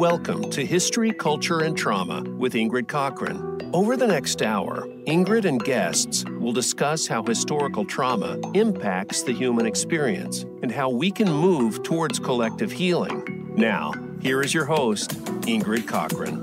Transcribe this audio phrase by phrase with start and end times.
[0.00, 3.70] Welcome to History, Culture, and Trauma with Ingrid Cochran.
[3.74, 9.66] Over the next hour, Ingrid and guests will discuss how historical trauma impacts the human
[9.66, 13.52] experience and how we can move towards collective healing.
[13.58, 13.92] Now,
[14.22, 15.10] here is your host,
[15.42, 16.40] Ingrid Cochran.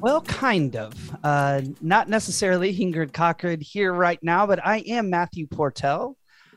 [0.00, 0.94] Well, kind of.
[1.24, 6.14] Uh, not necessarily Ingrid Cochran here right now, but I am Matthew Portell,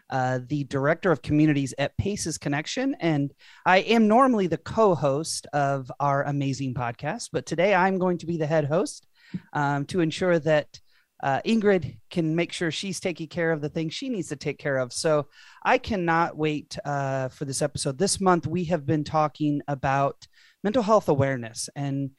[0.09, 2.95] uh, the director of communities at Paces Connection.
[2.99, 3.33] And
[3.65, 8.25] I am normally the co host of our amazing podcast, but today I'm going to
[8.25, 9.07] be the head host
[9.53, 10.79] um, to ensure that
[11.23, 14.59] uh, Ingrid can make sure she's taking care of the things she needs to take
[14.59, 14.93] care of.
[14.93, 15.27] So
[15.63, 17.97] I cannot wait uh, for this episode.
[17.97, 20.27] This month, we have been talking about
[20.63, 22.09] mental health awareness and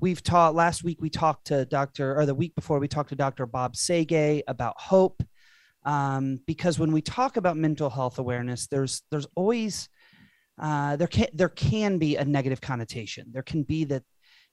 [0.00, 3.16] we've taught last week we talked to dr or the week before we talked to
[3.16, 5.20] dr bob Sege about hope
[5.84, 9.88] um, because when we talk about mental health awareness there's there's always
[10.60, 14.02] uh, there can there can be a negative connotation there can be that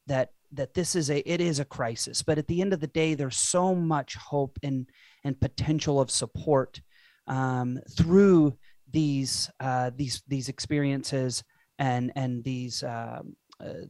[0.07, 2.87] that that this is a it is a crisis but at the end of the
[2.87, 4.87] day there's so much hope and
[5.23, 6.81] and potential of support
[7.27, 8.55] um, through
[8.91, 11.43] these uh, these these experiences
[11.79, 13.85] and and these um, uh,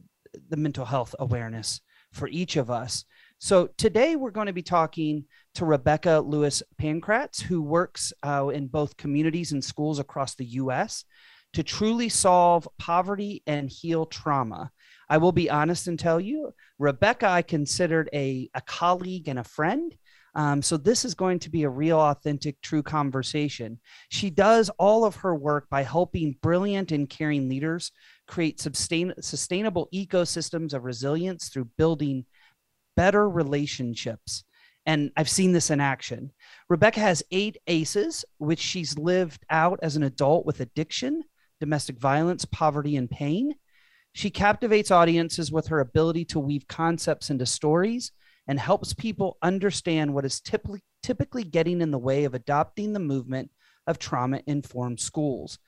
[0.48, 1.80] the mental health awareness
[2.12, 3.04] for each of us.
[3.38, 5.24] So today we're going to be talking
[5.56, 11.04] to Rebecca Lewis Pankratz, who works uh, in both communities and schools across the U.S.
[11.52, 14.70] to truly solve poverty and heal trauma.
[15.10, 19.44] I will be honest and tell you, Rebecca, I considered a, a colleague and a
[19.44, 19.94] friend.
[20.34, 23.80] Um, so this is going to be a real, authentic, true conversation.
[24.10, 27.92] She does all of her work by helping brilliant and caring leaders
[28.26, 32.24] create sustain, sustainable ecosystems of resilience through building
[32.96, 34.44] better relationships.
[34.86, 36.32] And I've seen this in action.
[36.68, 41.24] Rebecca has eight ACEs, which she's lived out as an adult with addiction,
[41.60, 43.54] domestic violence, poverty, and pain.
[44.12, 48.12] She captivates audiences with her ability to weave concepts into stories
[48.46, 53.00] and helps people understand what is typically, typically getting in the way of adopting the
[53.00, 53.50] movement
[53.86, 55.58] of trauma informed schools.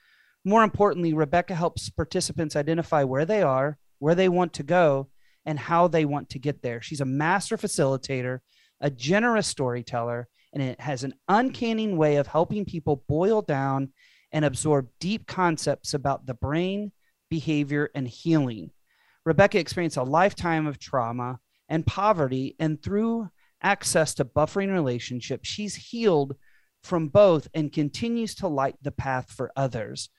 [0.44, 5.08] More importantly, Rebecca helps participants identify where they are, where they want to go,
[5.48, 6.82] and how they want to get there.
[6.82, 8.40] She's a master facilitator,
[8.82, 13.94] a generous storyteller, and it has an uncanny way of helping people boil down
[14.30, 16.92] and absorb deep concepts about the brain,
[17.30, 18.72] behavior, and healing.
[19.24, 23.30] Rebecca experienced a lifetime of trauma and poverty, and through
[23.62, 26.36] access to buffering relationships, she's healed
[26.82, 30.10] from both and continues to light the path for others.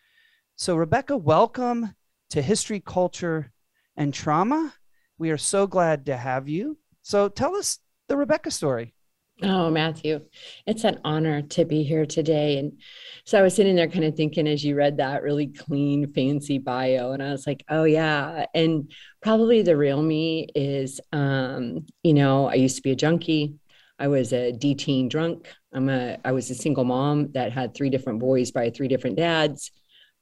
[0.56, 1.94] So, Rebecca, welcome
[2.32, 3.52] to History, Culture,
[3.96, 4.74] and Trauma.
[5.20, 6.78] We are so glad to have you.
[7.04, 8.94] So, tell us the Rebecca story.
[9.42, 10.22] Oh, Matthew,
[10.66, 12.58] it's an honor to be here today.
[12.58, 12.74] And
[13.24, 16.58] so I was sitting there kind of thinking as you read that really clean, fancy
[16.58, 18.46] bio, and I was like, oh, yeah.
[18.54, 18.92] And
[19.22, 23.56] probably the real me is, um, you know, I used to be a junkie.
[23.98, 25.48] I was a D teen drunk.
[25.74, 29.16] I'm a, I was a single mom that had three different boys by three different
[29.16, 29.72] dads.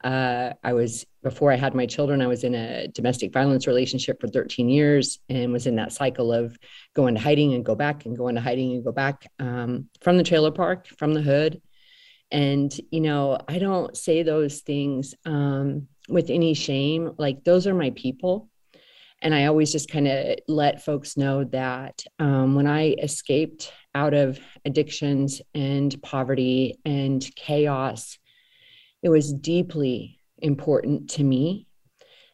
[0.03, 4.21] Uh, I was before I had my children, I was in a domestic violence relationship
[4.21, 6.57] for 13 years and was in that cycle of
[6.95, 10.17] going to hiding and go back and going to hiding and go back um, from
[10.17, 11.61] the trailer park, from the hood.
[12.31, 17.13] And, you know, I don't say those things um, with any shame.
[17.17, 18.49] Like, those are my people.
[19.21, 24.13] And I always just kind of let folks know that um, when I escaped out
[24.13, 28.19] of addictions and poverty and chaos,
[29.07, 31.65] it was deeply important to me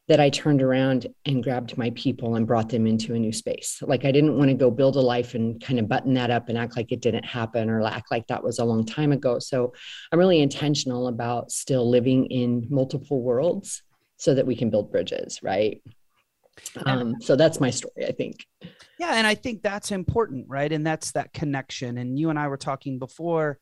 [0.07, 3.77] that I turned around and grabbed my people and brought them into a new space.
[3.83, 6.49] Like I didn't want to go build a life and kind of button that up
[6.49, 9.37] and act like it didn't happen or act like that was a long time ago.
[9.37, 9.71] So
[10.11, 13.83] I'm really intentional about still living in multiple worlds
[14.17, 15.79] so that we can build bridges, right?
[16.87, 18.47] Um, so that's my story, I think.
[18.97, 20.71] Yeah, and I think that's important, right?
[20.71, 21.99] And that's that connection.
[21.99, 23.59] And you and I were talking before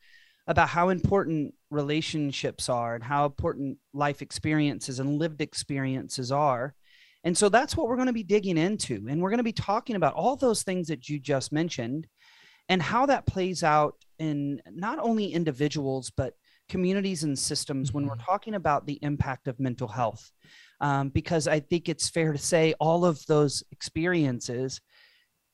[0.47, 6.75] about how important relationships are and how important life experiences and lived experiences are.
[7.23, 9.05] And so that's what we're going to be digging into.
[9.09, 12.07] And we're going to be talking about all those things that you just mentioned
[12.67, 16.33] and how that plays out in not only individuals, but
[16.69, 18.25] communities and systems when we're mm-hmm.
[18.25, 20.31] talking about the impact of mental health.
[20.79, 24.81] Um, because I think it's fair to say all of those experiences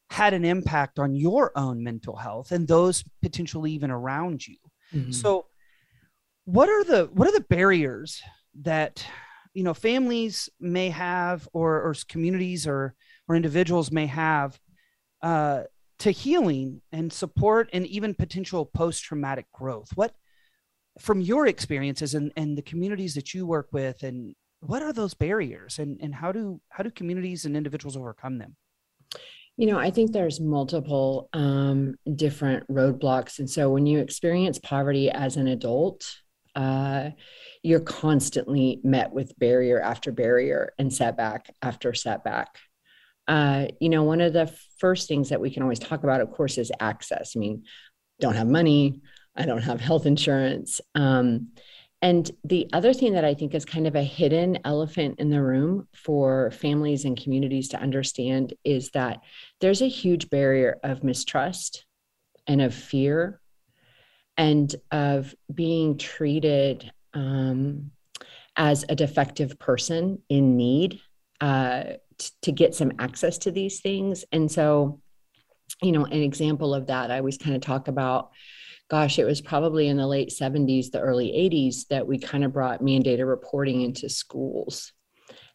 [0.09, 4.55] had an impact on your own mental health and those potentially even around you.
[4.93, 5.11] Mm-hmm.
[5.11, 5.47] So
[6.47, 8.21] what are the what are the barriers
[8.61, 9.05] that
[9.53, 12.95] you know families may have or or communities or
[13.27, 14.57] or individuals may have
[15.21, 15.63] uh,
[15.99, 20.13] to healing and support and even potential post-traumatic growth what
[20.99, 25.13] from your experiences and, and the communities that you work with and what are those
[25.13, 28.55] barriers and, and how do how do communities and individuals overcome them?
[29.57, 33.39] You know, I think there's multiple um, different roadblocks.
[33.39, 36.07] And so when you experience poverty as an adult,
[36.57, 37.11] uh,
[37.61, 42.57] you're constantly met with barrier after barrier and setback after setback.
[43.27, 46.31] Uh, you know, one of the first things that we can always talk about, of
[46.31, 47.33] course, is access.
[47.35, 47.63] I mean,
[48.19, 49.01] don't have money,
[49.35, 50.81] I don't have health insurance.
[50.95, 51.49] Um,
[52.01, 55.41] and the other thing that I think is kind of a hidden elephant in the
[55.41, 59.19] room for families and communities to understand is that
[59.61, 61.85] there's a huge barrier of mistrust
[62.47, 63.41] and of fear
[64.37, 67.91] and of being treated um,
[68.55, 70.99] as a defective person in need
[71.41, 71.83] uh,
[72.17, 74.25] t- to get some access to these things.
[74.31, 75.01] And so,
[75.81, 78.31] you know, an example of that, I always kind of talk about
[78.89, 82.53] gosh, it was probably in the late 70s, the early 80s that we kind of
[82.53, 84.93] brought mandated reporting into schools.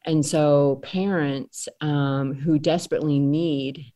[0.05, 3.93] And so parents um, who desperately need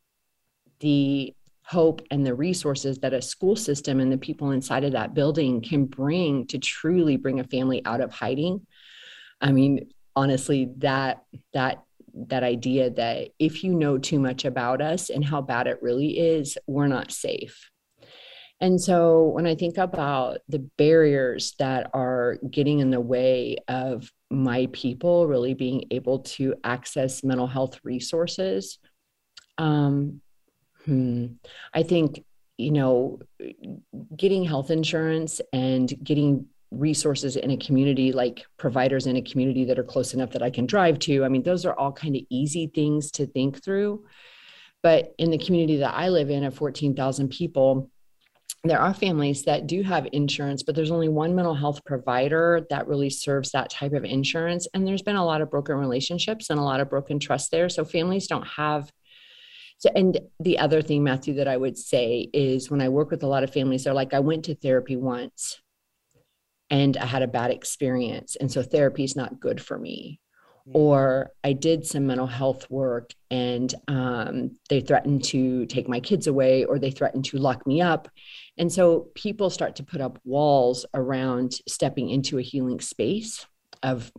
[0.79, 1.35] the
[1.67, 5.61] hope and the resources that a school system and the people inside of that building
[5.61, 8.65] can bring to truly bring a family out of hiding.
[9.41, 11.23] I mean, honestly, that
[11.53, 11.83] that
[12.13, 16.17] that idea that if you know too much about us and how bad it really
[16.17, 17.69] is, we're not safe.
[18.61, 24.11] And so when I think about the barriers that are getting in the way of
[24.31, 28.79] my people really being able to access mental health resources,
[29.59, 30.21] um,
[30.87, 31.25] hmm,
[31.73, 32.23] I think,
[32.57, 33.19] you know,
[34.15, 39.77] getting health insurance and getting resources in a community like providers in a community that
[39.77, 41.23] are close enough that I can drive to.
[41.23, 44.05] I mean, those are all kind of easy things to think through.
[44.81, 47.89] But in the community that I live in of 14,000 people,
[48.63, 52.87] there are families that do have insurance, but there's only one mental health provider that
[52.87, 54.67] really serves that type of insurance.
[54.73, 57.69] And there's been a lot of broken relationships and a lot of broken trust there.
[57.69, 58.91] So families don't have.
[59.79, 63.23] So, and the other thing, Matthew, that I would say is when I work with
[63.23, 65.61] a lot of families, they're like, I went to therapy once
[66.69, 68.35] and I had a bad experience.
[68.35, 70.19] And so therapy is not good for me.
[70.67, 70.75] Mm.
[70.75, 76.25] Or I did some mental health work and um, they threatened to take my kids
[76.25, 78.09] away or they threatened to lock me up
[78.57, 83.45] and so people start to put up walls around stepping into a healing space
[83.83, 84.11] of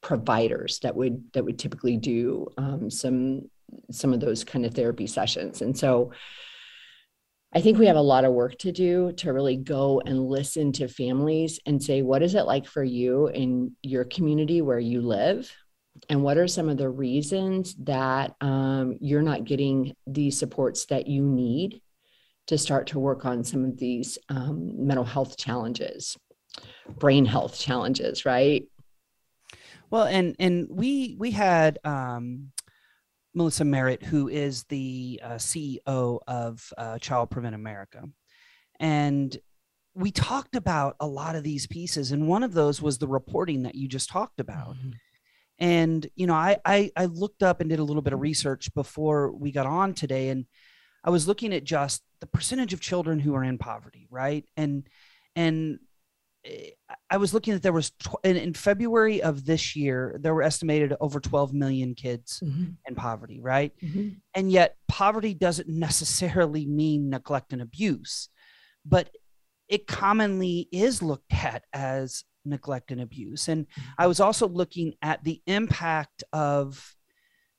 [0.00, 3.48] providers that would that would typically do um, some
[3.90, 5.62] some of those kind of therapy sessions.
[5.62, 6.12] And so
[7.54, 10.72] I think we have a lot of work to do to really go and listen
[10.72, 15.02] to families and say, what is it like for you in your community where you
[15.02, 15.54] live?
[16.08, 21.06] And what are some of the reasons that um, you're not getting the supports that
[21.06, 21.82] you need
[22.46, 26.16] to start to work on some of these um, mental health challenges,
[26.98, 28.64] brain health challenges, right?
[29.90, 32.51] Well, and and we we had um,
[33.34, 38.04] Melissa Merrick, who is the uh, CEO of uh, Child Prevent America,
[38.78, 39.36] and
[39.94, 43.62] we talked about a lot of these pieces, and one of those was the reporting
[43.62, 44.76] that you just talked about.
[44.76, 44.90] Mm-hmm.
[45.58, 48.72] And you know, I, I I looked up and did a little bit of research
[48.74, 50.46] before we got on today, and
[51.04, 54.44] I was looking at just the percentage of children who are in poverty, right?
[54.56, 54.88] And
[55.36, 55.78] and
[57.10, 60.42] I was looking at there was tw- in, in, February of this year there were
[60.42, 62.70] estimated over 12 million kids mm-hmm.
[62.86, 63.72] in poverty, right?
[63.80, 64.08] Mm-hmm.
[64.34, 68.28] And yet poverty doesn't necessarily mean neglect and abuse,
[68.84, 69.10] but
[69.68, 73.48] it commonly is looked at as neglect and abuse.
[73.48, 73.66] And.
[73.98, 76.94] I was also looking at the impact of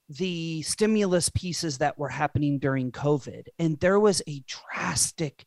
[0.10, 5.46] the stimulus pieces that were happening during COVID, and there was a drastic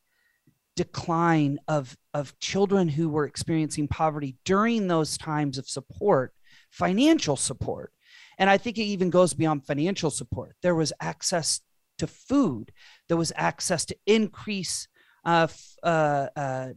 [0.76, 6.33] decline of of children who were experiencing poverty during those times of support,
[6.71, 7.92] financial support.
[8.38, 10.56] And I think it even goes beyond financial support.
[10.62, 11.61] There was access
[11.99, 12.73] to food.
[13.09, 14.87] There was access to increase
[15.25, 15.49] uh,
[15.83, 16.68] uh, uh,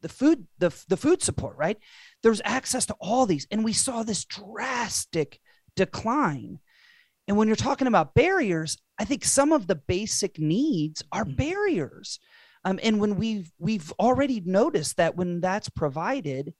[0.00, 1.56] the food the, the food support.
[1.56, 1.78] Right.
[2.22, 5.40] There was access to all these, and we saw this drastic
[5.74, 6.60] decline.
[7.26, 11.34] And when you're talking about barriers, I think some of the basic needs are mm-hmm.
[11.34, 12.20] barriers.
[12.68, 16.52] Um, and when we've we've already noticed that when that's provided,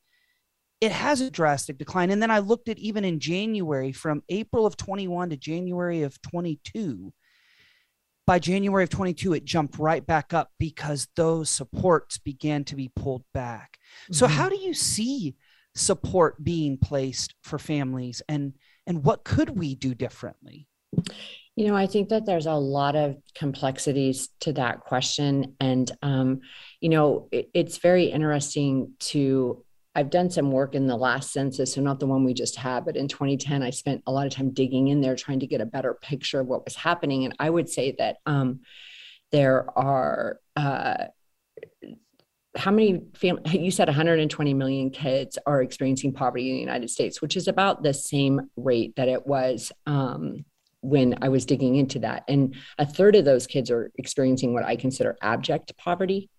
[0.81, 2.11] it has a drastic decline.
[2.11, 6.21] And then I looked at even in January, from April of 21 to January of
[6.23, 7.13] 22.
[8.27, 12.91] By January of 22, it jumped right back up because those supports began to be
[12.95, 13.79] pulled back.
[14.05, 14.15] Mm-hmm.
[14.15, 15.35] So, how do you see
[15.75, 18.55] support being placed for families and
[18.87, 20.69] and what could we do differently?
[21.59, 25.57] You know, I think that there's a lot of complexities to that question.
[25.59, 26.43] And, um,
[26.81, 31.75] you know, it, it's very interesting to I've done some work in the last census,
[31.75, 34.33] so not the one we just had, but in 2010, I spent a lot of
[34.33, 37.25] time digging in there trying to get a better picture of what was happening.
[37.25, 38.61] And I would say that um,
[39.33, 41.07] there are uh,
[42.57, 47.21] how many fam- you said 120 million kids are experiencing poverty in the united states
[47.21, 50.45] which is about the same rate that it was um,
[50.81, 54.65] when i was digging into that and a third of those kids are experiencing what
[54.65, 56.31] i consider abject poverty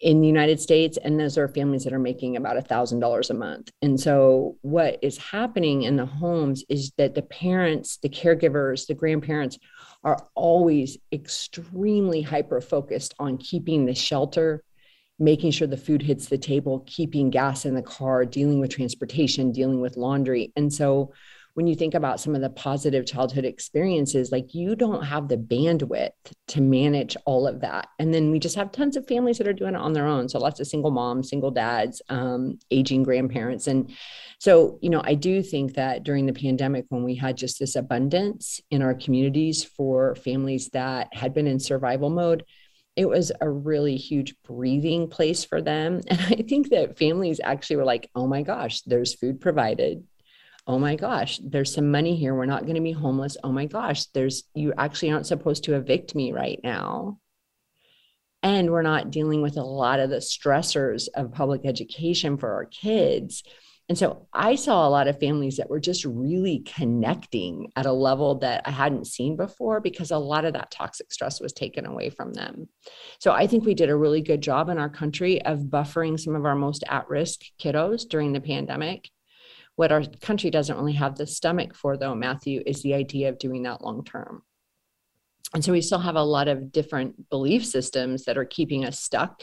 [0.00, 3.30] in the united states and those are families that are making about a thousand dollars
[3.30, 8.08] a month and so what is happening in the homes is that the parents the
[8.08, 9.58] caregivers the grandparents
[10.02, 14.62] are always extremely hyper focused on keeping the shelter
[15.20, 19.52] making sure the food hits the table, keeping gas in the car, dealing with transportation,
[19.52, 20.50] dealing with laundry.
[20.56, 21.12] And so
[21.54, 25.36] when you think about some of the positive childhood experiences, like you don't have the
[25.36, 26.10] bandwidth
[26.48, 27.88] to manage all of that.
[27.98, 30.28] And then we just have tons of families that are doing it on their own.
[30.28, 33.66] So lots of single moms, single dads, um, aging grandparents.
[33.66, 33.90] And
[34.38, 37.76] so, you know, I do think that during the pandemic, when we had just this
[37.76, 42.44] abundance in our communities for families that had been in survival mode,
[42.96, 46.00] it was a really huge breathing place for them.
[46.08, 50.04] And I think that families actually were like, oh my gosh, there's food provided.
[50.70, 52.32] Oh my gosh, there's some money here.
[52.32, 53.36] We're not going to be homeless.
[53.42, 57.18] Oh my gosh, there's you actually aren't supposed to evict me right now.
[58.44, 62.66] And we're not dealing with a lot of the stressors of public education for our
[62.66, 63.42] kids.
[63.88, 67.92] And so I saw a lot of families that were just really connecting at a
[67.92, 71.84] level that I hadn't seen before because a lot of that toxic stress was taken
[71.84, 72.68] away from them.
[73.18, 76.36] So I think we did a really good job in our country of buffering some
[76.36, 79.10] of our most at risk kiddos during the pandemic.
[79.80, 83.38] What our country doesn't really have the stomach for, though, Matthew, is the idea of
[83.38, 84.42] doing that long term.
[85.54, 89.00] And so we still have a lot of different belief systems that are keeping us
[89.00, 89.40] stuck.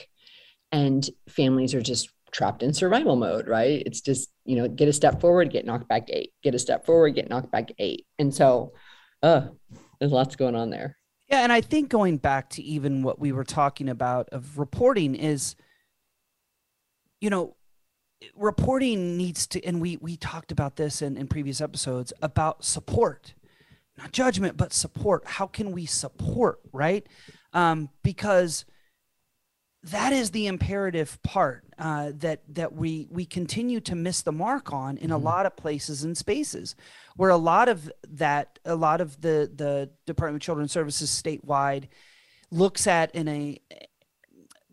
[0.72, 3.82] And families are just trapped in survival mode, right?
[3.84, 6.86] It's just, you know, get a step forward, get knocked back eight, get a step
[6.86, 8.06] forward, get knocked back eight.
[8.20, 8.74] And so,
[9.24, 9.48] uh,
[10.00, 11.00] there's lots going on there.
[11.32, 11.40] Yeah.
[11.40, 15.56] And I think going back to even what we were talking about of reporting is,
[17.22, 17.57] you know,
[18.36, 23.34] reporting needs to, and we, we talked about this in, in previous episodes about support,
[23.98, 25.24] not judgment, but support.
[25.26, 27.06] How can we support, right?
[27.54, 28.66] Um, because,
[29.84, 34.74] that is the imperative part uh, that that we we continue to miss the mark
[34.74, 35.14] on in mm-hmm.
[35.14, 36.76] a lot of places and spaces
[37.16, 41.88] where a lot of that a lot of the the department of children's services statewide
[42.52, 43.62] looks at in a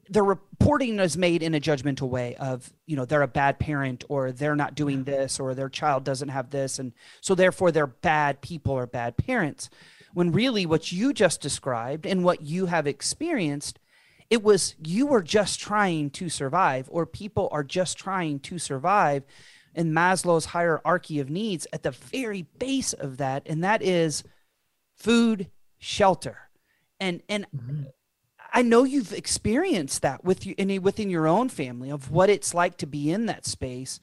[0.08, 4.04] the reporting is made in a judgmental way of you know they're a bad parent
[4.08, 7.86] or they're not doing this or their child doesn't have this and so therefore they're
[7.86, 9.70] bad people or bad parents
[10.12, 13.78] when really what you just described and what you have experienced
[14.30, 19.24] it was you were just trying to survive, or people are just trying to survive
[19.74, 24.24] in Maslow's hierarchy of needs at the very base of that, and that is
[24.96, 26.38] food, shelter.
[27.00, 27.82] And and mm-hmm.
[28.54, 32.54] I know you've experienced that with you in, within your own family of what it's
[32.54, 33.98] like to be in that space.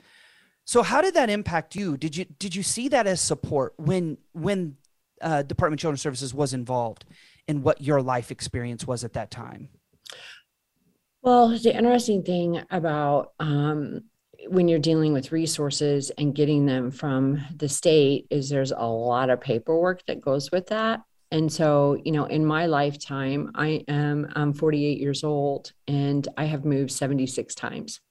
[0.65, 1.97] So how did that impact you?
[1.97, 4.75] Did you did you see that as support when when
[5.21, 7.05] uh, Department of Children's Services was involved
[7.47, 9.69] in what your life experience was at that time?
[11.21, 14.01] Well, the interesting thing about um,
[14.47, 19.29] when you're dealing with resources and getting them from the state is there's a lot
[19.29, 21.01] of paperwork that goes with that.
[21.31, 26.45] And so, you know, in my lifetime, I am I'm 48 years old and I
[26.45, 28.01] have moved 76 times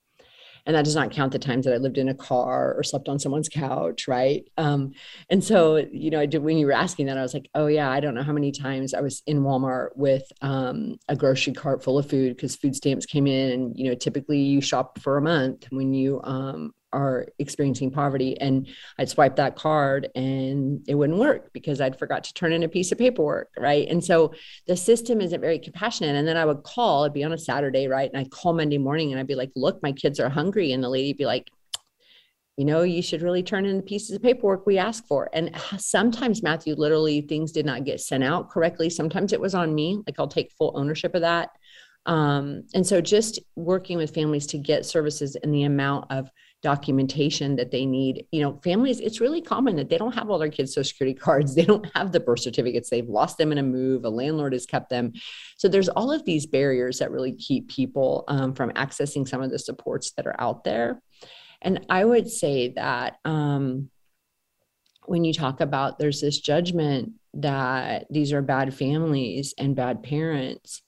[0.65, 3.09] and that does not count the times that I lived in a car or slept
[3.09, 4.47] on someone's couch, right?
[4.57, 4.91] Um,
[5.29, 7.67] and so, you know, I did when you were asking that, I was like, oh
[7.67, 11.53] yeah, I don't know how many times I was in Walmart with um, a grocery
[11.53, 14.99] cart full of food because food stamps came in, and you know, typically you shop
[14.99, 18.67] for a month when you um, are experiencing poverty and
[18.97, 22.69] I'd swipe that card and it wouldn't work because I'd forgot to turn in a
[22.69, 23.87] piece of paperwork, right?
[23.87, 24.33] And so
[24.67, 26.15] the system isn't very compassionate.
[26.15, 28.09] And then I would call, it'd be on a Saturday, right?
[28.11, 30.71] And I'd call Monday morning and I'd be like, look, my kids are hungry.
[30.71, 31.49] And the lady'd be like,
[32.57, 35.29] you know, you should really turn in the pieces of paperwork we asked for.
[35.33, 38.89] And sometimes, Matthew, literally things did not get sent out correctly.
[38.89, 40.01] Sometimes it was on me.
[40.05, 41.49] Like I'll take full ownership of that.
[42.05, 46.29] Um, and so just working with families to get services in the amount of
[46.61, 48.25] documentation that they need.
[48.31, 51.17] You know, families, it's really common that they don't have all their kids' social security
[51.17, 51.55] cards.
[51.61, 52.89] They don't have the birth certificates.
[52.89, 54.05] They've lost them in a move.
[54.05, 55.13] A landlord has kept them.
[55.57, 59.51] So there's all of these barriers that really keep people um, from accessing some of
[59.51, 61.01] the supports that are out there.
[61.61, 63.89] And I would say that um,
[65.05, 70.81] when you talk about there's this judgment that these are bad families and bad parents,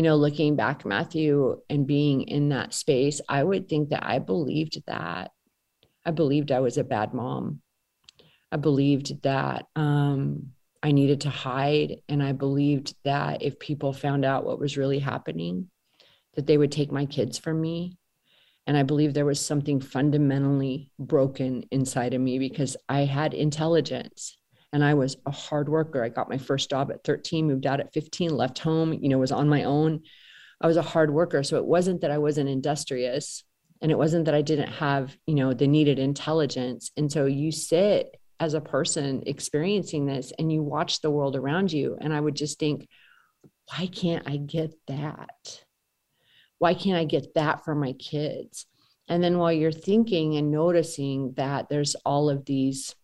[0.00, 4.18] you know, looking back, Matthew, and being in that space, I would think that I
[4.18, 5.30] believed that.
[6.06, 7.60] I believed I was a bad mom.
[8.50, 10.52] I believed that um,
[10.82, 11.96] I needed to hide.
[12.08, 15.68] And I believed that if people found out what was really happening,
[16.34, 17.98] that they would take my kids from me.
[18.66, 24.38] And I believe there was something fundamentally broken inside of me because I had intelligence
[24.72, 26.02] and I was a hard worker.
[26.02, 29.18] I got my first job at 13, moved out at 15, left home, you know,
[29.18, 30.02] was on my own.
[30.60, 31.42] I was a hard worker.
[31.42, 33.42] So it wasn't that I wasn't industrious
[33.80, 36.90] and it wasn't that I didn't have, you know, the needed intelligence.
[36.96, 41.72] And so you sit as a person experiencing this and you watch the world around
[41.72, 41.96] you.
[42.00, 42.88] And I would just think,
[43.68, 45.64] why can't I get that?
[46.58, 48.66] Why can't I get that for my kids?
[49.08, 52.94] And then while you're thinking and noticing that there's all of these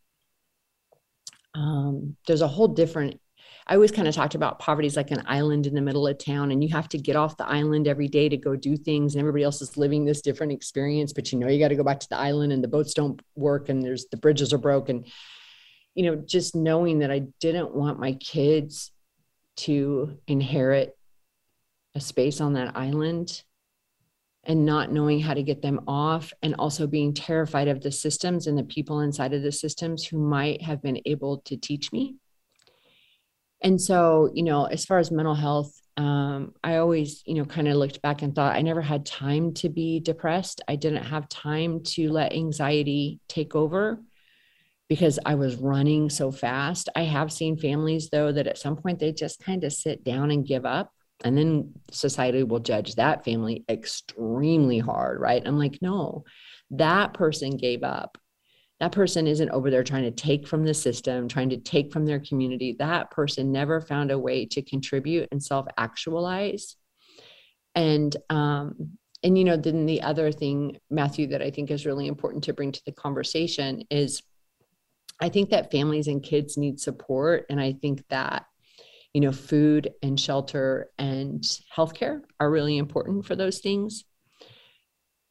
[1.56, 3.20] um, there's a whole different
[3.68, 6.18] I always kind of talked about poverty is like an island in the middle of
[6.18, 9.14] town, and you have to get off the island every day to go do things.
[9.14, 11.82] And everybody else is living this different experience, but you know, you got to go
[11.82, 15.04] back to the island, and the boats don't work, and there's the bridges are broken.
[15.96, 18.92] You know, just knowing that I didn't want my kids
[19.56, 20.96] to inherit
[21.96, 23.42] a space on that island
[24.46, 28.46] and not knowing how to get them off and also being terrified of the systems
[28.46, 32.16] and the people inside of the systems who might have been able to teach me.
[33.60, 37.68] And so you know as far as mental health um, i always you know kind
[37.68, 40.60] of looked back and thought i never had time to be depressed.
[40.68, 44.02] I didn't have time to let anxiety take over
[44.88, 46.88] because i was running so fast.
[46.94, 50.30] I have seen families though that at some point they just kind of sit down
[50.30, 50.92] and give up
[51.24, 55.42] and then society will judge that family extremely hard, right?
[55.44, 56.24] I'm like, no,
[56.70, 58.18] that person gave up.
[58.80, 62.04] That person isn't over there trying to take from the system, trying to take from
[62.04, 62.76] their community.
[62.78, 66.76] That person never found a way to contribute and self actualize.
[67.74, 72.06] And, um, and you know, then the other thing, Matthew, that I think is really
[72.06, 74.22] important to bring to the conversation is
[75.20, 77.46] I think that families and kids need support.
[77.48, 78.44] And I think that
[79.16, 81.42] you know, food and shelter and
[81.74, 84.04] healthcare are really important for those things.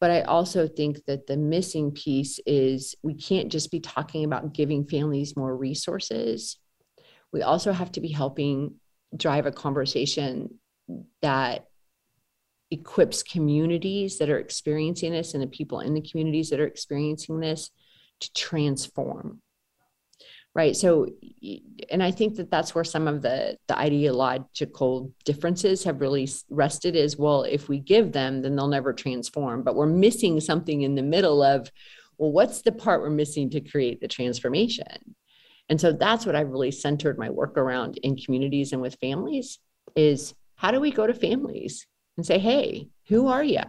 [0.02, 4.56] But I also think that the missing piece is we can't just be talking about
[4.56, 6.58] giving families more resources.
[7.32, 8.74] We also have to be helping
[9.16, 10.58] drive a conversation
[11.22, 11.68] that
[12.72, 17.40] equips communities that are experiencing this and the people in the communities that are experiencing
[17.40, 17.70] this
[18.22, 19.44] to transform
[20.56, 20.76] right.
[20.76, 21.08] So
[21.92, 26.96] and i think that that's where some of the the ideological differences have really rested
[26.96, 29.64] is well if we give them then they'll never transform.
[29.64, 31.72] But we're missing something in the middle of
[32.18, 35.16] well what's the part we're missing to create the transformation?
[35.70, 39.60] And so that's what i've really centered my work around in communities and with families
[39.96, 41.86] is how do we go to families
[42.18, 43.62] and say hey who are you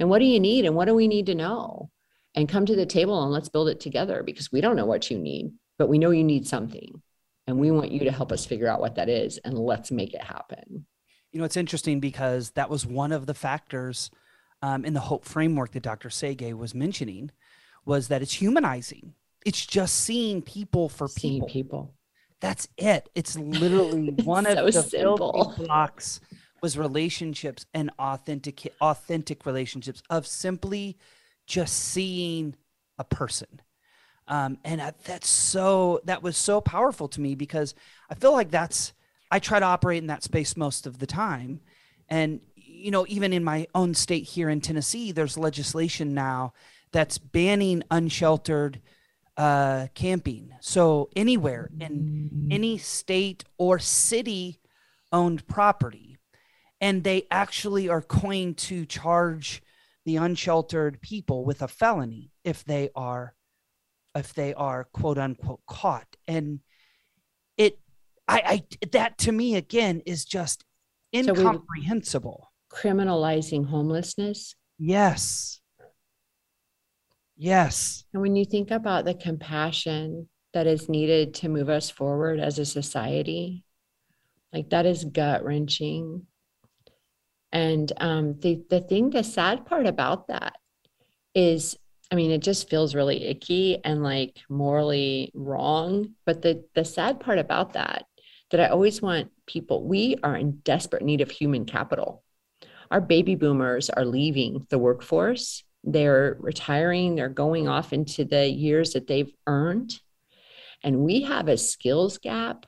[0.00, 0.64] and what do you need?
[0.64, 1.90] And what do we need to know?
[2.34, 5.10] And come to the table and let's build it together because we don't know what
[5.10, 7.00] you need but we know you need something
[7.46, 10.12] and we want you to help us figure out what that is and let's make
[10.12, 10.84] it happen.
[11.32, 14.10] You know it's interesting because that was one of the factors
[14.60, 17.30] um, in the hope framework that dr Sege was mentioning
[17.86, 19.14] was that it's humanizing.
[19.46, 21.48] It's just seeing people for seeing people.
[21.48, 21.94] people.
[22.42, 23.08] That's it.
[23.14, 25.54] It's literally one so of the simple.
[25.56, 26.20] blocks
[26.60, 30.98] was relationships and authentic authentic relationships of simply
[31.46, 32.54] just seeing
[32.98, 33.62] a person
[34.30, 37.74] um, and I, that's so that was so powerful to me because
[38.08, 38.92] I feel like that's
[39.30, 41.60] I try to operate in that space most of the time,
[42.08, 46.52] and you know even in my own state here in Tennessee, there's legislation now
[46.92, 48.80] that's banning unsheltered
[49.36, 50.52] uh, camping.
[50.60, 54.60] So anywhere in any state or city
[55.12, 56.18] owned property,
[56.80, 59.60] and they actually are going to charge
[60.04, 63.34] the unsheltered people with a felony if they are
[64.14, 66.16] if they are quote unquote caught.
[66.26, 66.60] And
[67.56, 67.78] it
[68.28, 70.64] i i that to me again is just
[71.14, 72.50] incomprehensible.
[72.72, 74.54] so criminalizing homelessness?
[74.78, 75.60] Yes.
[77.36, 78.04] Yes.
[78.12, 82.58] And when you think about the compassion that is needed to move us forward as
[82.58, 83.64] a society
[84.52, 86.26] like that is gut wrenching
[87.52, 90.54] and um, the the thing the sad part about that
[91.34, 91.76] is
[92.10, 96.14] I mean, it just feels really icky and like morally wrong.
[96.26, 98.06] But the the sad part about that,
[98.50, 102.24] that I always want people, we are in desperate need of human capital.
[102.90, 105.64] Our baby boomers are leaving the workforce.
[105.84, 109.98] They're retiring, they're going off into the years that they've earned.
[110.82, 112.66] And we have a skills gap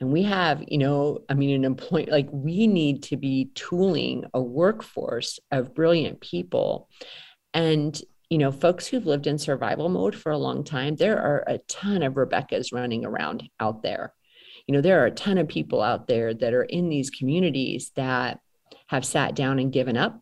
[0.00, 4.24] And we have, you know, I mean, an employee, like we need to be tooling
[4.34, 6.88] a workforce of brilliant people.
[7.52, 11.44] And, you know, folks who've lived in survival mode for a long time, there are
[11.46, 14.14] a ton of Rebecca's running around out there.
[14.66, 17.92] You know, there are a ton of people out there that are in these communities
[17.96, 18.40] that
[18.86, 20.20] have sat down and given up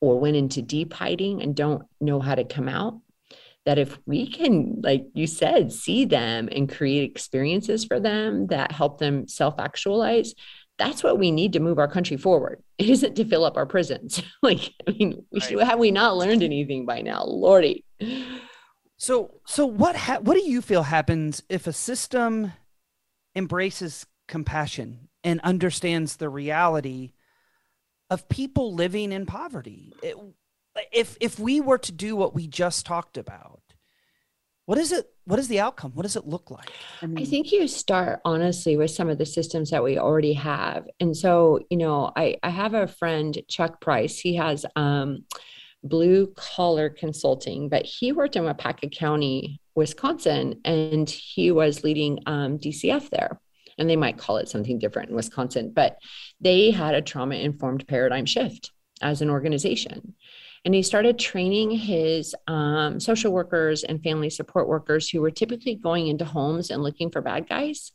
[0.00, 3.00] or went into deep hiding and don't know how to come out
[3.66, 8.72] that if we can like you said see them and create experiences for them that
[8.72, 10.34] help them self actualize
[10.80, 12.62] that's what we need to move our country forward.
[12.78, 14.22] It isn't to fill up our prisons.
[14.42, 17.24] Like i mean we should, have we not learned anything by now?
[17.24, 17.84] Lordy.
[18.96, 22.52] So so what ha- what do you feel happens if a system
[23.36, 27.12] embraces compassion and understands the reality
[28.08, 29.92] of people living in poverty.
[30.02, 30.16] It,
[30.92, 33.60] if if we were to do what we just talked about,
[34.70, 35.12] what is it?
[35.24, 35.90] What is the outcome?
[35.94, 36.70] What does it look like?
[37.02, 40.34] I, mean, I think you start honestly with some of the systems that we already
[40.34, 44.20] have, and so you know, I I have a friend Chuck Price.
[44.20, 45.24] He has um,
[45.82, 52.56] blue collar consulting, but he worked in Waupaca County, Wisconsin, and he was leading um,
[52.56, 53.40] DCF there
[53.76, 55.96] and they might call it something different in Wisconsin, but
[56.40, 58.70] they had a trauma informed paradigm shift
[59.02, 60.14] as an organization.
[60.64, 65.74] And he started training his um, social workers and family support workers who were typically
[65.74, 67.92] going into homes and looking for bad guys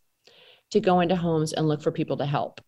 [0.71, 2.59] to go into homes and look for people to help.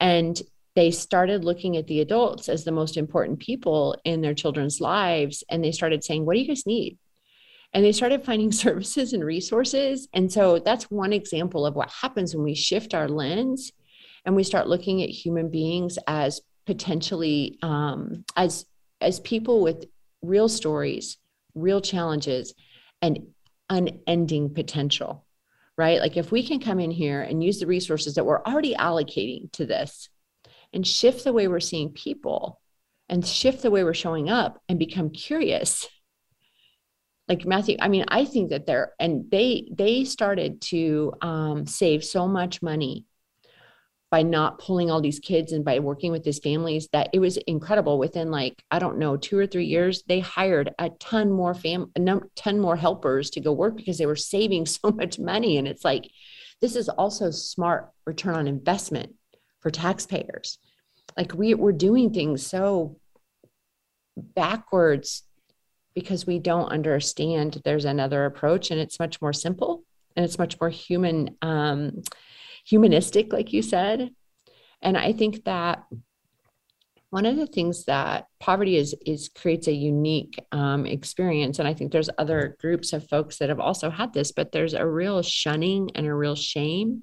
[0.00, 0.40] And
[0.74, 5.44] they started looking at the adults as the most important people in their children's lives.
[5.48, 6.98] And they started saying, What do you guys need?
[7.72, 10.08] and they started finding services and resources.
[10.12, 13.72] And so that's one example of what happens when we shift our lens
[14.24, 18.66] and we start looking at human beings as potentially um, as
[19.02, 19.86] as people with
[20.22, 21.18] real stories,
[21.54, 22.54] real challenges,
[23.00, 23.18] and
[23.68, 25.24] unending potential.
[25.76, 26.00] Right?
[26.00, 29.50] Like if we can come in here and use the resources that we're already allocating
[29.52, 30.10] to this
[30.72, 32.60] and shift the way we're seeing people
[33.08, 35.88] and shift the way we're showing up and become curious
[37.28, 42.04] like Matthew, I mean, I think that they're and they they started to um, save
[42.04, 43.06] so much money
[44.12, 47.38] by not pulling all these kids and by working with these families that it was
[47.38, 47.98] incredible.
[47.98, 51.90] Within like I don't know two or three years, they hired a ton more fam,
[51.96, 55.56] a ton more helpers to go work because they were saving so much money.
[55.56, 56.10] And it's like
[56.60, 59.14] this is also smart return on investment
[59.60, 60.58] for taxpayers.
[61.16, 62.98] Like we we're doing things so
[64.14, 65.22] backwards
[65.94, 69.84] because we don't understand there's another approach and it's much more simple
[70.16, 72.02] and it's much more human um,
[72.64, 74.10] humanistic like you said
[74.80, 75.84] and i think that
[77.10, 81.74] one of the things that poverty is is creates a unique um, experience and i
[81.74, 85.22] think there's other groups of folks that have also had this but there's a real
[85.22, 87.02] shunning and a real shame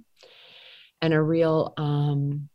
[1.02, 2.50] and a real um,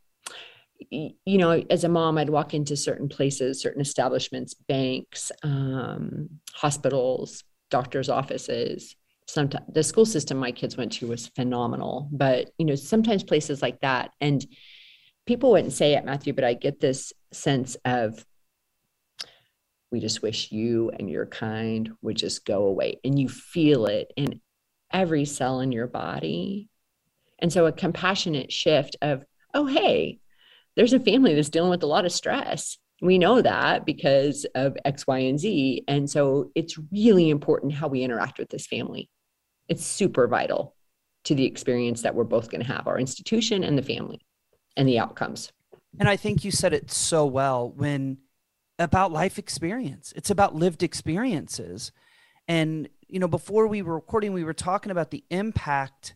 [0.91, 7.45] you know, as a mom, I'd walk into certain places, certain establishments, banks, um, hospitals,
[7.71, 8.97] doctors' offices.
[9.27, 13.63] Sometimes the school system my kids went to was phenomenal, but you know, sometimes places
[13.63, 14.45] like that, and
[15.27, 18.25] people wouldn't say it, Matthew, but I get this sense of
[19.91, 24.13] we just wish you and your kind would just go away, and you feel it
[24.17, 24.41] in
[24.93, 26.69] every cell in your body.
[27.39, 30.19] And so, a compassionate shift of, oh, hey,
[30.77, 32.79] there's a family that's dealing with a lot of stress.
[33.01, 35.85] We know that because of X, Y, and Z.
[35.89, 39.09] And so it's really important how we interact with this family.
[39.69, 40.75] It's super vital
[41.25, 44.21] to the experience that we're both going to have our institution and the family
[44.77, 45.51] and the outcomes.
[45.99, 48.19] And I think you said it so well when
[48.79, 51.93] about life experience, it's about lived experiences.
[52.49, 56.15] And, you know, before we were recording, we were talking about the impact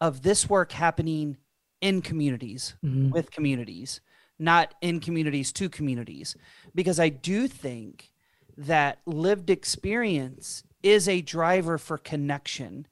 [0.00, 1.36] of this work happening
[1.80, 3.10] in communities mm-hmm.
[3.10, 4.00] with communities,
[4.38, 6.36] not in communities to communities.
[6.74, 8.12] Because I do think
[8.56, 12.86] that lived experience is a driver for connection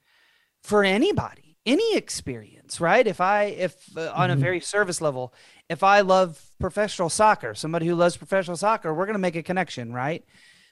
[0.62, 3.07] for anybody, any experience, right?
[3.07, 4.38] If I, if uh, on mm-hmm.
[4.38, 5.35] a very service level,
[5.68, 9.42] if I love professional soccer, somebody who loves professional soccer, we're going to make a
[9.42, 10.24] connection, right?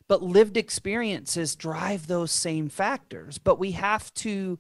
[0.09, 3.38] But lived experiences drive those same factors.
[3.38, 4.59] But we have to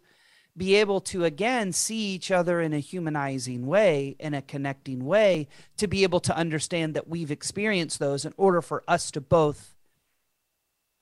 [0.56, 5.48] be able to again see each other in a humanizing way, in a connecting way,
[5.78, 9.74] to be able to understand that we've experienced those in order for us to both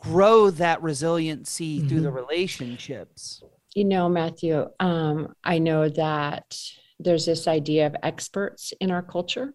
[0.01, 1.89] grow that resiliency mm-hmm.
[1.89, 2.17] through the mm-hmm.
[2.17, 3.43] relationships.
[3.75, 6.59] You know, Matthew, um, I know that
[6.99, 9.55] there's this idea of experts in our culture.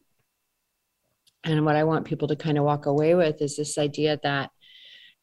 [1.44, 4.50] And what I want people to kind of walk away with is this idea that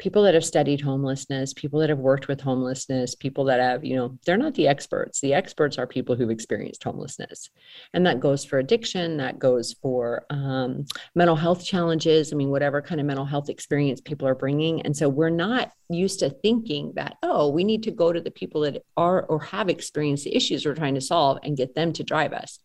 [0.02, 3.94] people that have studied homelessness, people that have worked with homelessness, people that have, you
[3.94, 5.20] know, they're not the experts.
[5.20, 7.50] The experts are people who've experienced homelessness.
[7.94, 12.32] And that goes for addiction, that goes for um, mental health challenges.
[12.32, 14.82] I mean, whatever kind of mental health experience people are bringing.
[14.82, 18.32] And so we're not used to thinking that, oh, we need to go to the
[18.32, 21.92] people that are or have experienced the issues we're trying to solve and get them
[21.92, 22.58] to drive us.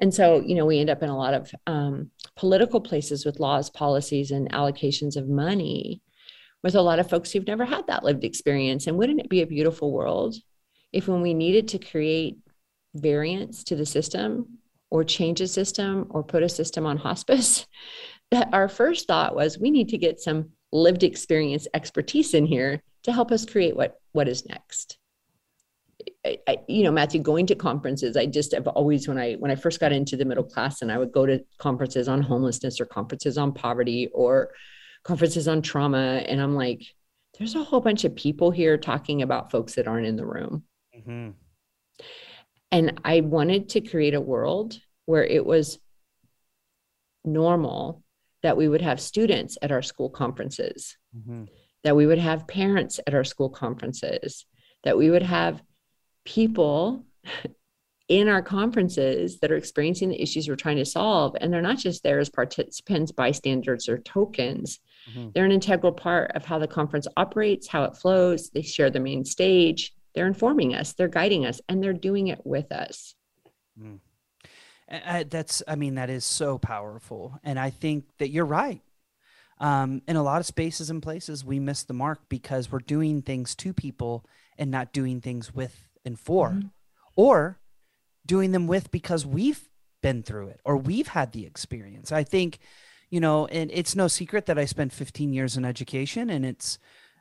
[0.00, 3.38] And so, you know, we end up in a lot of um, political places with
[3.38, 6.02] laws, policies, and allocations of money
[6.64, 8.86] with a lot of folks who've never had that lived experience.
[8.86, 10.34] And wouldn't it be a beautiful world
[10.92, 12.38] if, when we needed to create
[12.94, 14.58] variants to the system
[14.90, 17.66] or change a system or put a system on hospice,
[18.30, 22.82] that our first thought was we need to get some lived experience expertise in here
[23.04, 24.98] to help us create what what is next.
[26.24, 29.50] I, I, you know, Matthew, going to conferences, I just have always when I when
[29.50, 32.80] I first got into the middle class and I would go to conferences on homelessness
[32.80, 34.50] or conferences on poverty or
[35.04, 36.24] conferences on trauma.
[36.26, 36.82] And I'm like,
[37.38, 40.64] there's a whole bunch of people here talking about folks that aren't in the room.
[40.96, 41.30] Mm-hmm.
[42.72, 45.78] And I wanted to create a world where it was
[47.24, 48.02] normal
[48.42, 51.44] that we would have students at our school conferences, mm-hmm.
[51.82, 54.44] that we would have parents at our school conferences,
[54.84, 55.62] that we would have
[56.24, 57.04] people
[58.08, 61.34] in our conferences that are experiencing the issues we're trying to solve.
[61.40, 64.80] And they're not just there as participants, bystanders, or tokens.
[65.10, 65.28] Mm-hmm.
[65.34, 68.50] They're an integral part of how the conference operates, how it flows.
[68.50, 69.92] They share the main stage.
[70.14, 73.14] They're informing us, they're guiding us, and they're doing it with us.
[73.80, 73.98] Mm.
[74.90, 77.38] Uh, that's, I mean, that is so powerful.
[77.42, 78.80] And I think that you're right.
[79.58, 83.22] Um, in a lot of spaces and places, we miss the mark because we're doing
[83.22, 84.24] things to people
[84.58, 86.68] and not doing things with and for, mm-hmm.
[87.16, 87.58] or
[88.26, 89.68] doing them with because we've
[90.02, 92.12] been through it or we've had the experience.
[92.12, 92.58] I think
[93.14, 96.80] you know, and it's no secret that I spent 15 years in education, and it's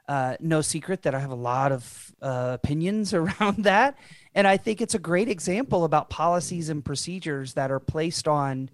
[0.10, 3.96] uh, no secret that I have a lot of uh, opinions around that.
[4.34, 8.72] And I think it's a great example about policies and procedures that are placed on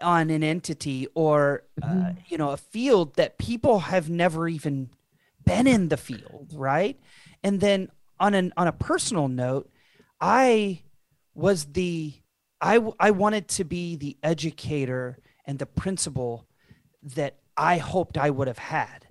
[0.00, 2.18] on an entity or uh, mm-hmm.
[2.28, 4.88] you know a field that people have never even
[5.44, 6.98] been in the field, right?
[7.44, 9.68] And then on an on a personal note,
[10.18, 10.80] I
[11.34, 12.14] was the
[12.58, 16.46] I I wanted to be the educator and the principal
[17.02, 19.06] that I hoped I would have had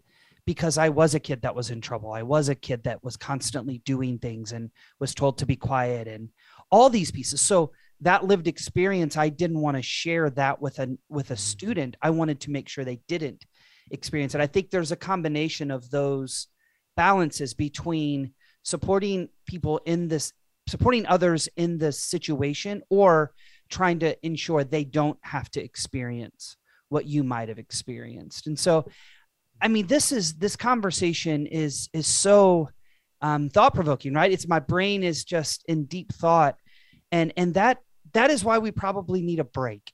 [0.45, 2.13] because I was a kid that was in trouble.
[2.13, 4.69] I was a kid that was constantly doing things and
[4.99, 6.29] was told to be quiet and
[6.71, 7.41] all these pieces.
[7.41, 11.97] So that lived experience, I didn't want to share that with a with a student.
[12.01, 13.45] I wanted to make sure they didn't
[13.91, 14.41] experience it.
[14.41, 16.47] I think there's a combination of those
[16.95, 20.33] balances between supporting people in this
[20.67, 23.33] supporting others in this situation or
[23.69, 26.57] trying to ensure they don't have to experience
[26.89, 28.47] what you might have experienced.
[28.47, 28.87] And so,
[29.61, 32.69] I mean, this is this conversation is is so
[33.21, 34.31] um, thought provoking, right?
[34.31, 36.55] It's my brain is just in deep thought,
[37.11, 37.79] and and that
[38.13, 39.91] that is why we probably need a break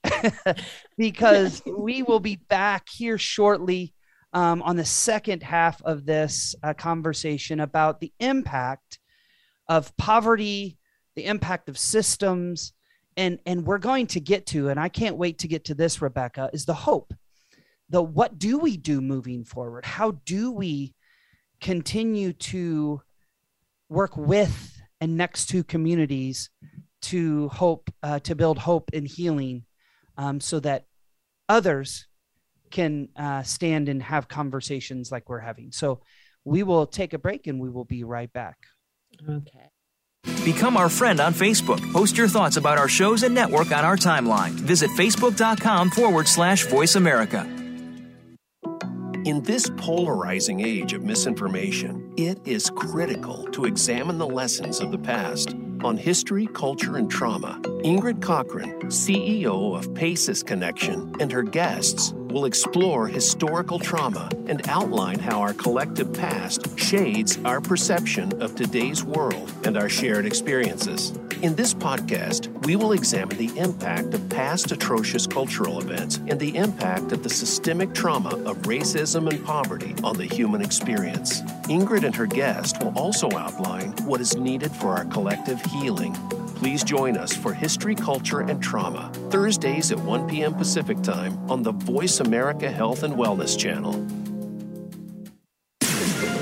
[0.96, 3.94] because we will be back here shortly
[4.32, 8.98] um, on the second half of this uh, conversation about the impact
[9.68, 10.78] of poverty,
[11.16, 12.72] the impact of systems,
[13.16, 16.02] and and we're going to get to and i can't wait to get to this
[16.02, 17.14] rebecca is the hope.
[17.90, 19.84] The what do we do moving forward?
[19.84, 20.94] How do we
[21.60, 23.02] continue to
[23.88, 26.50] work with and next to communities
[27.02, 29.64] to hope uh, to build hope and healing
[30.16, 30.86] um, so that
[31.48, 32.06] others
[32.70, 35.70] can uh, stand and have conversations like we're having.
[35.70, 36.00] So
[36.44, 38.56] we will take a break and we will be right back.
[39.28, 39.73] Okay
[40.44, 41.80] Become our friend on Facebook.
[41.92, 44.50] Post your thoughts about our shows and network on our timeline.
[44.50, 47.48] Visit facebook.com forward slash voice America.
[49.24, 54.98] In this polarizing age of misinformation, it is critical to examine the lessons of the
[54.98, 57.58] past on history, culture, and trauma.
[57.84, 65.20] Ingrid Cochran, CEO of PACES Connection, and her guests will explore historical trauma and outline
[65.20, 71.12] how our collective past shades our perception of today's world and our shared experiences.
[71.42, 76.56] In this podcast, we will examine the impact of past atrocious cultural events and the
[76.56, 81.40] impact of the systemic trauma of racism and poverty on the human experience.
[81.68, 86.16] Ingrid and her guest will also outline what is needed for our collective healing.
[86.64, 90.54] Please join us for History, Culture, and Trauma, Thursdays at 1 p.m.
[90.54, 93.92] Pacific Time on the Voice America Health and Wellness Channel.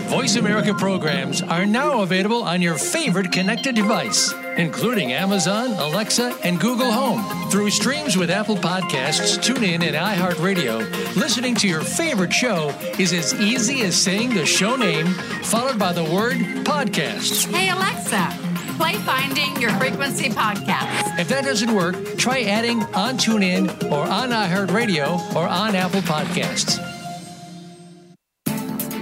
[0.08, 6.60] Voice America programs are now available on your favorite connected device, including Amazon, Alexa, and
[6.60, 7.50] Google Home.
[7.50, 13.34] Through streams with Apple Podcasts, TuneIn, and iHeartRadio, listening to your favorite show is as
[13.40, 15.06] easy as saying the show name
[15.42, 17.52] followed by the word podcast.
[17.52, 18.51] Hey, Alexa,
[18.82, 21.16] play Finding Your Frequency podcast.
[21.20, 26.80] If that doesn't work, try adding on TuneIn or on iHeartRadio or on Apple Podcasts.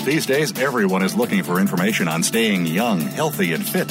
[0.05, 3.91] These days, everyone is looking for information on staying young, healthy, and fit.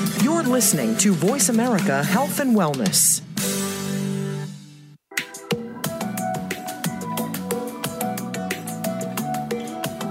[0.31, 3.21] You're listening to Voice America Health and Wellness.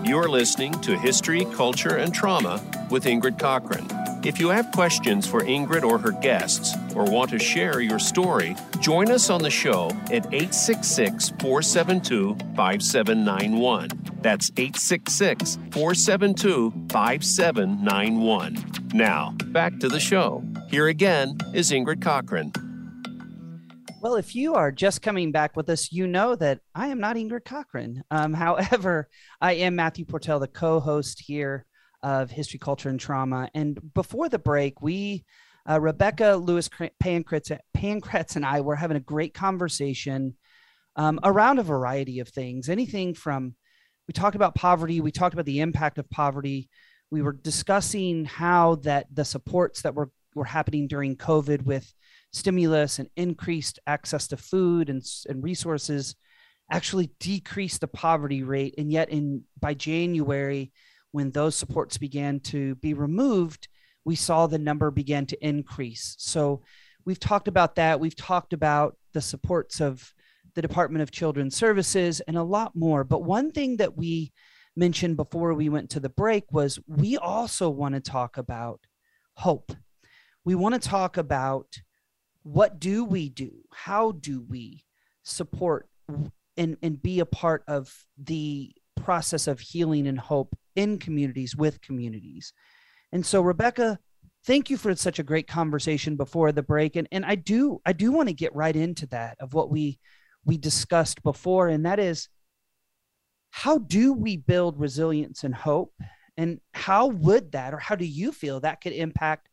[0.06, 3.99] You're listening to History, Culture, and Trauma with Ingrid Cochran.
[4.22, 8.54] If you have questions for Ingrid or her guests, or want to share your story,
[8.78, 13.88] join us on the show at 866 472 5791.
[14.20, 18.90] That's 866 472 5791.
[18.92, 20.44] Now, back to the show.
[20.68, 22.52] Here again is Ingrid Cochran.
[24.02, 27.16] Well, if you are just coming back with us, you know that I am not
[27.16, 28.02] Ingrid Cochran.
[28.10, 29.08] Um, however,
[29.40, 31.64] I am Matthew Portell, the co host here
[32.02, 33.48] of History, Culture, and Trauma.
[33.54, 35.24] And before the break, we,
[35.68, 40.36] uh, Rebecca Lewis Pankratz and I were having a great conversation
[40.96, 42.68] um, around a variety of things.
[42.68, 43.54] Anything from,
[44.08, 46.68] we talked about poverty, we talked about the impact of poverty.
[47.10, 51.92] We were discussing how that the supports that were, were happening during COVID with
[52.32, 56.14] stimulus and increased access to food and, and resources
[56.70, 58.74] actually decreased the poverty rate.
[58.78, 60.72] And yet in by January,
[61.12, 63.68] when those supports began to be removed,
[64.04, 66.16] we saw the number began to increase.
[66.18, 66.62] So
[67.04, 68.00] we've talked about that.
[68.00, 70.14] We've talked about the supports of
[70.54, 73.04] the Department of Children's Services and a lot more.
[73.04, 74.32] But one thing that we
[74.76, 78.80] mentioned before we went to the break was we also want to talk about
[79.34, 79.72] hope.
[80.44, 81.66] We want to talk about
[82.42, 83.52] what do we do?
[83.72, 84.84] How do we
[85.22, 85.88] support
[86.56, 91.80] and, and be a part of the process of healing and hope in communities with
[91.80, 92.52] communities.
[93.12, 93.98] And so, Rebecca,
[94.46, 96.96] thank you for such a great conversation before the break.
[96.96, 99.98] And, and I do I do want to get right into that of what we
[100.44, 102.28] we discussed before, and that is
[103.50, 105.92] how do we build resilience and hope?
[106.36, 109.48] And how would that, or how do you feel that could impact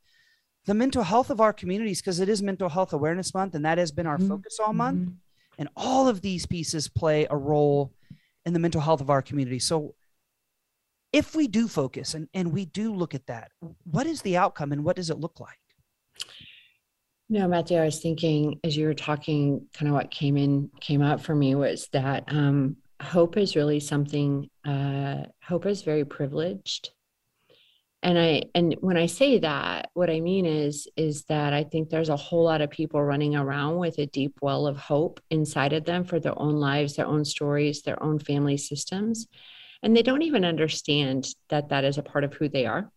[0.66, 2.02] the mental health of our communities?
[2.02, 4.30] Because it is Mental Health Awareness Month, and that has been our mm-hmm.
[4.30, 5.10] focus all month.
[5.10, 5.14] Mm-hmm.
[5.60, 7.92] And all of these pieces play a role
[8.46, 9.60] in the mental health of our community.
[9.60, 9.96] So,
[11.18, 13.50] if we do focus and, and we do look at that,
[13.86, 15.58] what is the outcome and what does it look like?
[17.28, 21.02] No, Matthew, I was thinking as you were talking, kind of what came in, came
[21.02, 26.92] up for me was that um, hope is really something, uh, hope is very privileged.
[28.04, 31.90] And I, and when I say that, what I mean is, is that I think
[31.90, 35.74] there's a whole lot of people running around with a deep well of hope inside
[35.74, 39.28] of them for their own lives, their own stories, their own family systems
[39.84, 42.90] and they don't even understand that that is a part of who they are.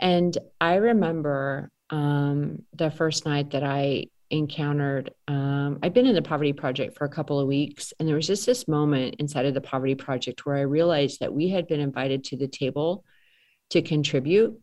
[0.00, 6.22] And I remember um, the first night that I encountered, um, I've been in the
[6.22, 9.54] Poverty Project for a couple of weeks, and there was just this moment inside of
[9.54, 13.04] the Poverty Project where I realized that we had been invited to the table
[13.70, 14.58] to contribute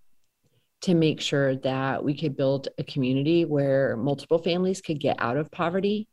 [0.81, 5.37] to make sure that we could build a community where multiple families could get out
[5.37, 6.07] of poverty.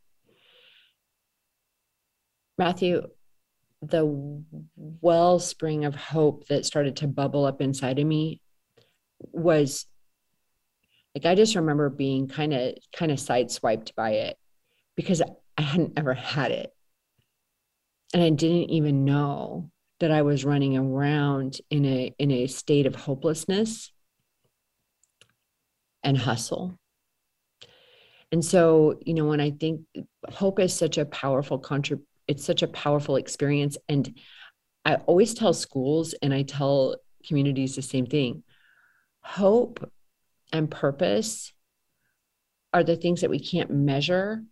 [2.57, 3.07] Matthew,
[3.81, 4.43] the
[4.75, 8.41] wellspring of hope that started to bubble up inside of me
[9.19, 9.85] was
[11.15, 14.37] like I just remember being kind of kind of sideswiped by it
[14.95, 16.71] because I hadn't ever had it.
[18.13, 22.85] And I didn't even know that I was running around in a in a state
[22.85, 23.91] of hopelessness
[26.03, 26.79] and hustle.
[28.31, 29.81] And so, you know, when I think
[30.29, 34.17] hope is such a powerful contrib- it's such a powerful experience and
[34.85, 36.95] i always tell schools and i tell
[37.25, 38.43] communities the same thing
[39.21, 39.91] hope
[40.53, 41.53] and purpose
[42.73, 44.43] are the things that we can't measure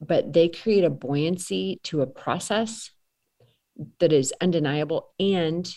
[0.00, 2.90] but they create a buoyancy to a process
[3.98, 5.74] that is undeniable and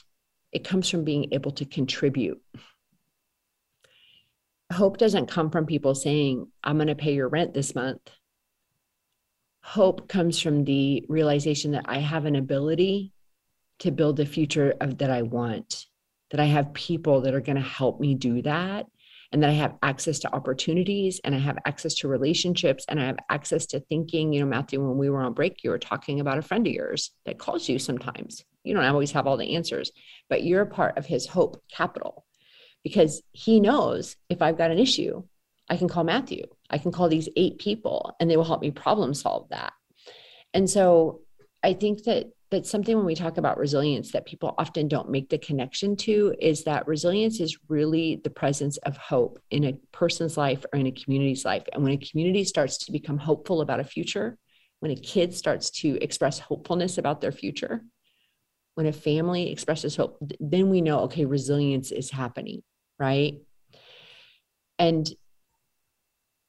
[0.51, 2.41] it comes from being able to contribute
[4.71, 8.01] hope doesn't come from people saying, I'm going to pay your rent this month.
[9.67, 13.11] Hope comes from the realization that I have an ability
[13.79, 15.87] to build the future of that I want,
[16.31, 18.85] that I have people that are going to help me do that,
[19.33, 23.07] and that I have access to opportunities and I have access to relationships and I
[23.07, 24.31] have access to thinking.
[24.31, 26.71] You know, Matthew, when we were on break, you were talking about a friend of
[26.71, 28.45] yours that calls you sometimes.
[28.63, 29.91] You don't always have all the answers,
[30.29, 32.25] but you're a part of his hope capital
[32.85, 35.23] because he knows if I've got an issue,
[35.69, 36.45] I can call Matthew.
[36.69, 39.73] I can call these eight people and they will help me problem solve that.
[40.53, 41.21] And so
[41.63, 45.29] I think that that's something when we talk about resilience that people often don't make
[45.29, 50.37] the connection to is that resilience is really the presence of hope in a person's
[50.37, 51.63] life or in a community's life.
[51.73, 54.37] And when a community starts to become hopeful about a future,
[54.79, 57.83] when a kid starts to express hopefulness about their future,
[58.75, 62.61] when a family expresses hope, then we know, okay, resilience is happening,
[62.97, 63.41] right?
[64.79, 65.09] And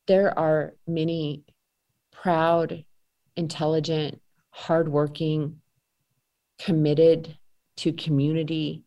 [0.09, 1.45] there are many
[2.11, 2.85] proud,
[3.37, 5.61] intelligent, hardworking,
[6.59, 7.39] committed
[7.77, 8.85] to community,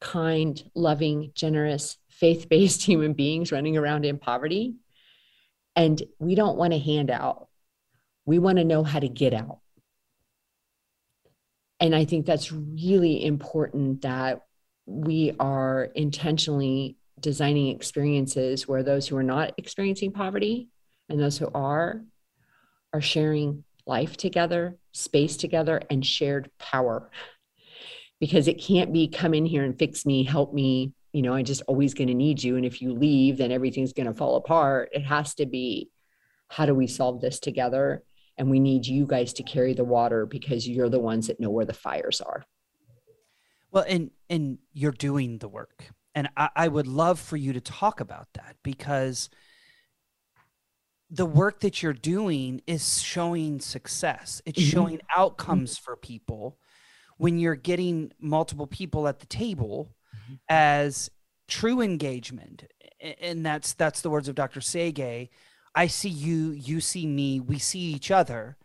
[0.00, 4.74] kind, loving, generous, faith based human beings running around in poverty.
[5.74, 7.48] And we don't want to hand out,
[8.26, 9.60] we want to know how to get out.
[11.80, 14.42] And I think that's really important that
[14.86, 20.68] we are intentionally designing experiences where those who are not experiencing poverty
[21.08, 22.02] and those who are
[22.92, 27.10] are sharing life together, space together, and shared power.
[28.20, 30.92] Because it can't be come in here and fix me, help me.
[31.12, 32.56] You know, I'm just always going to need you.
[32.56, 34.90] And if you leave, then everything's going to fall apart.
[34.92, 35.90] It has to be
[36.48, 38.02] how do we solve this together?
[38.36, 41.50] And we need you guys to carry the water because you're the ones that know
[41.50, 42.44] where the fires are.
[43.70, 45.90] Well, and and you're doing the work.
[46.14, 49.30] And I, I would love for you to talk about that because
[51.10, 54.42] the work that you're doing is showing success.
[54.44, 54.70] It's mm-hmm.
[54.70, 55.84] showing outcomes mm-hmm.
[55.84, 56.58] for people
[57.16, 60.34] when you're getting multiple people at the table mm-hmm.
[60.48, 61.10] as
[61.48, 62.64] true engagement.
[63.20, 64.60] And that's that's the words of Dr.
[64.60, 65.28] Sege.
[65.74, 68.56] I see you, you see me, we see each other.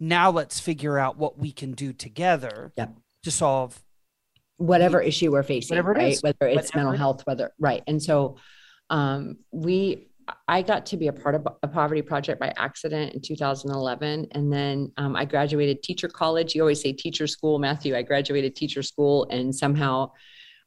[0.00, 2.94] Now let's figure out what we can do together yep.
[3.22, 3.82] to solve
[4.56, 6.18] whatever issue we're facing, whatever right?
[6.20, 7.82] Whether it's whatever mental health, whether right.
[7.86, 8.36] And so
[8.90, 10.08] um, we
[10.48, 14.28] I got to be a part of a poverty project by accident in 2011.
[14.32, 16.54] And then um, I graduated teacher college.
[16.54, 17.96] You always say teacher school, Matthew.
[17.96, 20.10] I graduated teacher school, and somehow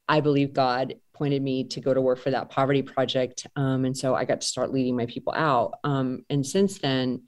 [0.08, 3.46] I believe God pointed me to go to work for that poverty project.
[3.54, 5.74] Um, and so I got to start leading my people out.
[5.84, 7.22] Um, and since then,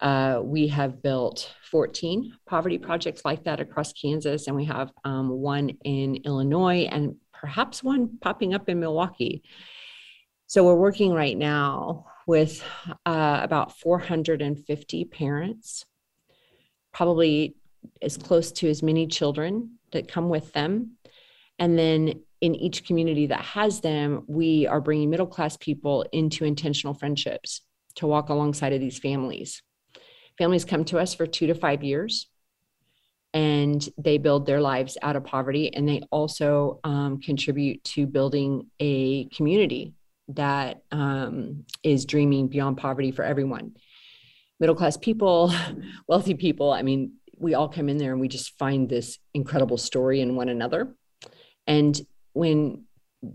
[0.00, 5.30] uh, we have built 14 poverty projects like that across Kansas, and we have um,
[5.30, 9.42] one in Illinois and perhaps one popping up in Milwaukee.
[10.46, 12.62] So we're working right now with
[13.06, 15.84] uh, about 450 parents,
[16.92, 17.56] probably
[18.02, 20.96] as close to as many children that come with them.
[21.58, 26.44] And then in each community that has them, we are bringing middle class people into
[26.44, 27.62] intentional friendships
[27.96, 29.62] to walk alongside of these families.
[30.38, 32.28] Families come to us for two to five years
[33.32, 38.66] and they build their lives out of poverty and they also um, contribute to building
[38.80, 39.94] a community
[40.28, 43.74] that um, is dreaming beyond poverty for everyone.
[44.58, 45.52] Middle class people
[46.08, 49.76] wealthy people i mean we all come in there and we just find this incredible
[49.76, 50.94] story in one another.
[51.66, 51.98] And
[52.32, 52.84] when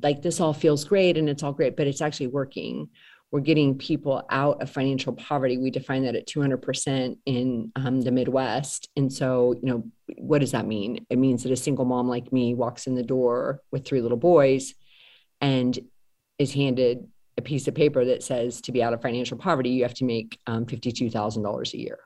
[0.04, 2.88] like this all feels great and it's all great but it's actually working
[3.32, 8.12] we're getting people out of financial poverty we define that at 200% in um, the
[8.12, 9.84] midwest and so you know
[10.18, 13.04] what does that mean it means that a single mom like me walks in the
[13.04, 14.74] door with three little boys
[15.40, 15.80] and
[16.38, 17.08] is handed
[17.38, 20.06] a piece of paper that says to be out of financial poverty, you have to
[20.06, 22.00] make um, $52,000 a year.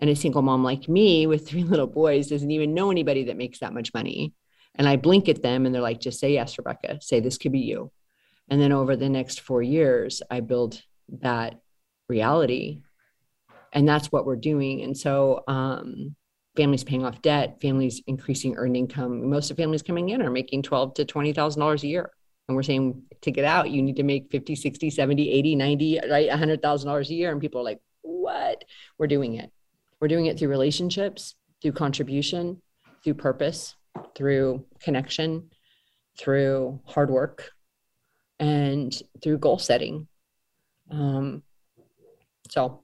[0.00, 3.36] And a single mom like me with three little boys doesn't even know anybody that
[3.36, 4.34] makes that much money.
[4.74, 7.52] And I blink at them and they're like, just say yes, Rebecca, say this could
[7.52, 7.90] be you.
[8.48, 10.82] And then over the next four years, I build
[11.20, 11.60] that
[12.08, 12.82] reality.
[13.72, 14.82] And that's what we're doing.
[14.82, 16.14] And so, um,
[16.56, 19.28] families paying off debt, families increasing earned income.
[19.28, 22.10] Most of the families coming in are making twelve to twenty thousand dollars a year
[22.48, 26.00] and we're saying to get out you need to make 50 60 70 80 90
[26.10, 28.64] right $100000 a year and people are like what
[28.98, 29.50] we're doing it
[30.00, 32.60] we're doing it through relationships through contribution
[33.02, 33.74] through purpose
[34.14, 35.50] through connection
[36.18, 37.50] through hard work
[38.38, 40.06] and through goal setting
[40.90, 41.42] um,
[42.48, 42.82] so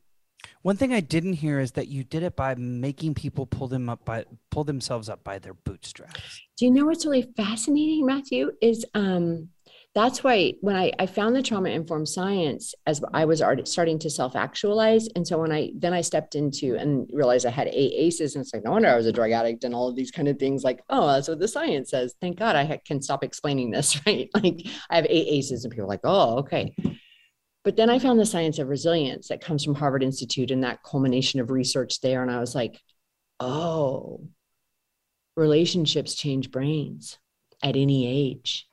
[0.62, 3.88] one thing I didn't hear is that you did it by making people pull them
[3.88, 6.40] up by pull themselves up by their bootstraps.
[6.56, 8.52] Do you know what's really fascinating, Matthew?
[8.60, 9.48] Is um,
[9.94, 13.98] that's why when I, I found the trauma informed science as I was already starting
[14.00, 15.06] to self actualize.
[15.16, 18.42] And so when I then I stepped into and realized I had eight ACEs, and
[18.42, 20.38] it's like, no wonder I was a drug addict and all of these kind of
[20.38, 20.64] things.
[20.64, 22.14] Like, oh, that's what the science says.
[22.22, 24.30] Thank God I can stop explaining this, right?
[24.34, 26.74] Like, I have eight ACEs, and people are like, oh, okay.
[27.62, 30.82] But then I found the science of resilience that comes from Harvard Institute and that
[30.82, 32.22] culmination of research there.
[32.22, 32.80] And I was like,
[33.40, 34.26] oh,
[35.36, 37.18] relationships change brains
[37.62, 38.66] at any age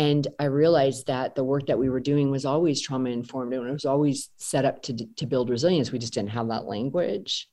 [0.00, 3.68] and i realized that the work that we were doing was always trauma informed and
[3.68, 5.92] it was always set up to, to build resilience.
[5.92, 7.48] We just didn't have that language.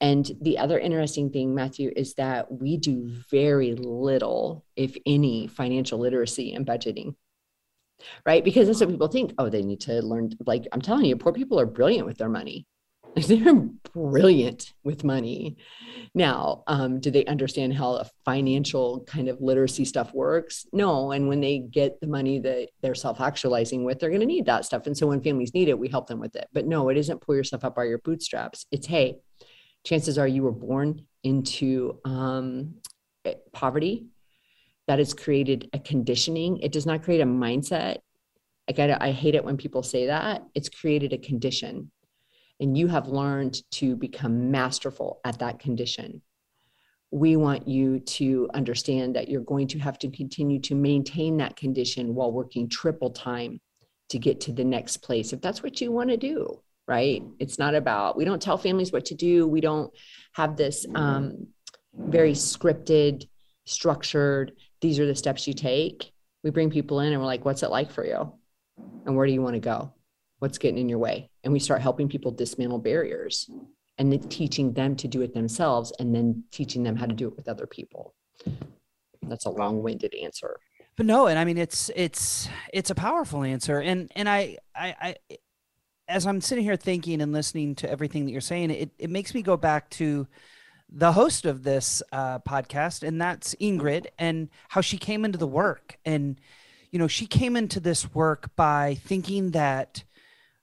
[0.00, 5.98] And the other interesting thing matthew is that we do very little if any financial
[5.98, 7.16] literacy and budgeting.
[8.24, 8.42] Right?
[8.42, 11.32] Because that's what people think oh they need to learn like i'm telling you poor
[11.32, 12.66] people are brilliant with their money
[13.26, 13.54] they're
[13.92, 15.56] brilliant with money.
[16.14, 20.66] Now, um, do they understand how a financial kind of literacy stuff works?
[20.72, 21.12] No.
[21.12, 24.46] And when they get the money that they're self actualizing with, they're going to need
[24.46, 24.86] that stuff.
[24.86, 26.48] And so when families need it, we help them with it.
[26.52, 28.66] But no, it isn't pull yourself up by your bootstraps.
[28.70, 29.18] It's, hey,
[29.84, 32.74] chances are you were born into um,
[33.24, 34.06] eh, poverty.
[34.86, 36.58] That has created a conditioning.
[36.58, 37.98] It does not create a mindset.
[38.66, 40.42] Like I, I hate it when people say that.
[40.54, 41.90] It's created a condition
[42.60, 46.22] and you have learned to become masterful at that condition.
[47.10, 51.56] We want you to understand that you're going to have to continue to maintain that
[51.56, 53.60] condition while working triple time
[54.10, 57.22] to get to the next place, if that's what you want to do, right?
[57.38, 59.46] It's not about, we don't tell families what to do.
[59.46, 59.92] We don't
[60.32, 61.46] have this um,
[61.94, 63.28] very scripted,
[63.66, 66.12] structured, these are the steps you take.
[66.42, 68.32] We bring people in and we're like, what's it like for you?
[69.06, 69.92] And where do you want to go?
[70.40, 73.48] what's getting in your way and we start helping people dismantle barriers
[73.98, 77.28] and then teaching them to do it themselves and then teaching them how to do
[77.28, 78.14] it with other people.
[79.22, 80.58] That's a long-winded answer.
[80.96, 83.80] But no and i mean it's it's it's a powerful answer.
[83.80, 85.16] And and i i, I
[86.08, 89.34] as i'm sitting here thinking and listening to everything that you're saying it, it makes
[89.34, 90.26] me go back to
[90.92, 95.46] the host of this uh, podcast and that's ingrid and how she came into the
[95.46, 95.98] work.
[96.04, 96.40] And
[96.90, 100.04] you know she came into this work by thinking that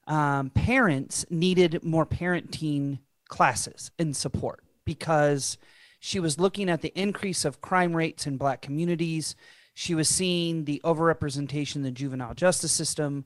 [0.08, 5.58] um, parents needed more parenting classes and support because
[6.00, 9.36] she was looking at the increase of crime rates in black communities.
[9.74, 13.26] She was seeing the overrepresentation in the juvenile justice system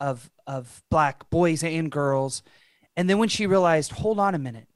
[0.00, 2.42] of of black boys and girls.
[2.96, 4.68] And then when she realized hold on a minute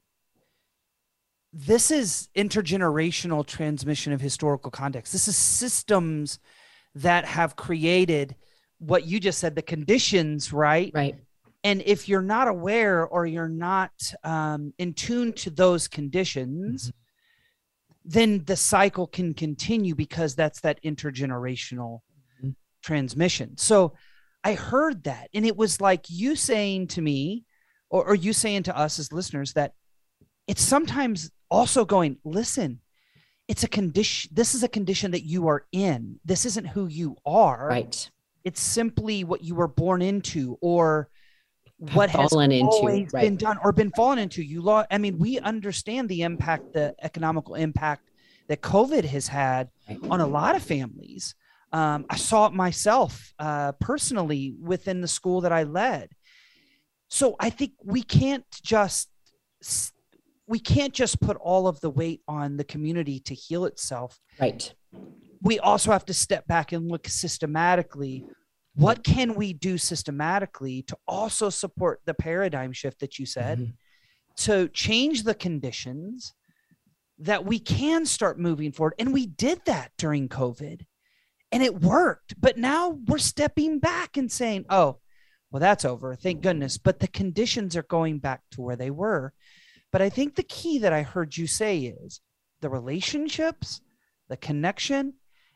[1.59, 5.11] this is intergenerational transmission of historical context.
[5.11, 6.39] This is systems
[6.97, 8.37] that have created
[8.79, 10.91] what you just said the conditions right?
[10.95, 11.17] Right
[11.67, 13.91] and if you're not aware or you're not
[14.23, 18.09] um, in tune to those conditions mm-hmm.
[18.09, 22.01] then the cycle can continue because that's that intergenerational
[22.41, 22.51] mm-hmm.
[22.83, 23.93] transmission so
[24.45, 27.45] i heard that and it was like you saying to me
[27.91, 29.73] or, or you saying to us as listeners that
[30.47, 32.81] it's sometimes also going listen
[33.49, 37.17] it's a condition this is a condition that you are in this isn't who you
[37.27, 38.11] are right
[38.45, 41.09] it's simply what you were born into or
[41.79, 43.23] what has fallen always into, right.
[43.23, 44.43] been done or been fallen into.
[44.43, 48.11] You law, I mean, we understand the impact, the economical impact
[48.49, 49.69] that COVID has had
[50.09, 51.35] on a lot of families.
[51.73, 56.11] Um, I saw it myself uh, personally within the school that I led.
[57.09, 59.11] So I think we can't just
[60.47, 64.19] we can't just put all of the weight on the community to heal itself.
[64.41, 64.73] Right.
[65.43, 68.25] We also have to step back and look systematically
[68.77, 73.71] what can we do systematically to also support the paradigm shift that you said mm-hmm.
[74.37, 76.35] to change the conditions
[77.19, 78.95] that we can start moving forward?
[78.99, 80.85] And we did that during covid
[81.51, 84.99] and it worked but now we're stepping back and saying oh
[85.51, 86.77] well that's over thank goodness.
[86.77, 89.33] But the conditions are going back to where they were.
[89.91, 92.21] But i think the key that i heard you say is
[92.61, 93.81] the relationships
[94.29, 95.15] the connection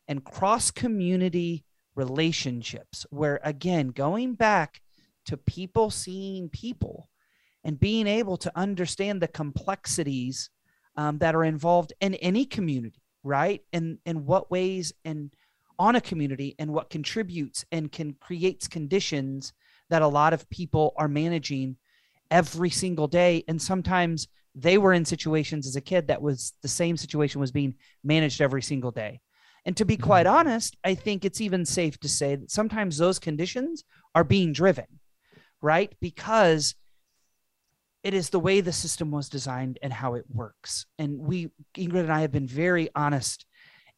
[0.09, 1.65] and cross community
[2.05, 4.81] relationships where again going back
[5.27, 7.09] to people seeing people
[7.65, 10.51] and being able to understand the complexities
[10.97, 13.63] um, that are involved in any community right?
[13.73, 15.31] And in what ways and
[15.79, 19.53] on a community and what contributes and can creates conditions
[19.89, 21.77] that a lot of people are managing
[22.31, 23.45] every single day.
[23.49, 27.53] And sometimes they were in situations as a kid that was the same situation was
[27.53, 27.75] being
[28.05, 29.21] managed every single day
[29.65, 30.37] and to be quite mm-hmm.
[30.37, 33.85] honest, I think it's even safe to say that sometimes those conditions
[34.15, 34.87] are being driven,
[35.61, 35.93] right?
[36.01, 36.75] Because
[38.03, 40.87] it is the way the system was designed and how it works.
[40.99, 43.45] And we, Ingrid and I, have been very honest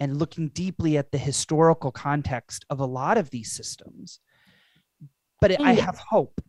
[0.00, 4.18] and looking deeply at the historical context of a lot of these systems.
[5.40, 6.40] But it, I have hope.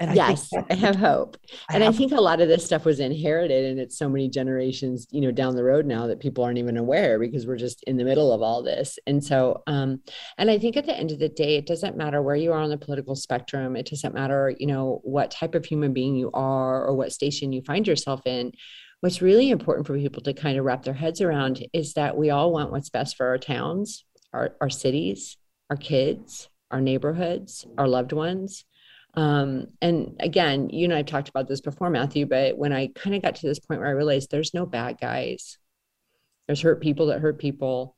[0.00, 1.36] And yes, I, I have hope.
[1.68, 4.08] I and have, I think a lot of this stuff was inherited and it's so
[4.08, 7.56] many generations, you know, down the road now that people aren't even aware because we're
[7.56, 8.98] just in the middle of all this.
[9.06, 10.00] And so, um,
[10.38, 12.60] and I think at the end of the day, it doesn't matter where you are
[12.60, 13.76] on the political spectrum.
[13.76, 17.52] It doesn't matter, you know, what type of human being you are or what station
[17.52, 18.52] you find yourself in
[19.00, 22.30] what's really important for people to kind of wrap their heads around is that we
[22.30, 25.36] all want what's best for our towns, our, our cities,
[25.70, 28.64] our kids, our neighborhoods, our loved ones.
[29.14, 32.88] Um, and again, you and I have talked about this before, Matthew, but when I
[32.94, 35.58] kind of got to this point where I realized there's no bad guys,
[36.46, 37.96] there's hurt people that hurt people.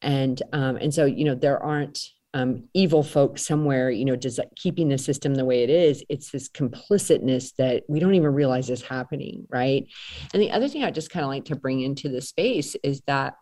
[0.00, 2.00] And um, and so, you know, there aren't
[2.34, 6.04] um, evil folks somewhere, you know, just keeping the system the way it is.
[6.08, 9.86] It's this complicitness that we don't even realize is happening, right?
[10.32, 13.00] And the other thing I just kind of like to bring into the space is
[13.06, 13.34] that,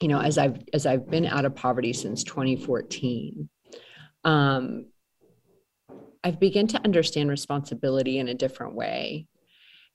[0.00, 3.48] you know, as I've as I've been out of poverty since 2014,
[4.24, 4.86] um,
[6.24, 9.26] I've begun to understand responsibility in a different way,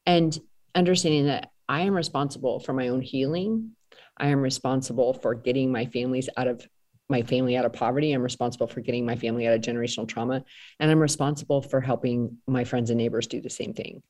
[0.06, 0.38] and
[0.76, 3.72] understanding that I am responsible for my own healing.
[4.18, 6.66] I am responsible for getting my families out of
[7.10, 8.12] my family out of poverty.
[8.12, 10.44] I'm responsible for getting my family out of generational trauma.
[10.80, 14.04] And I'm responsible for helping my friends and neighbors do the same thing.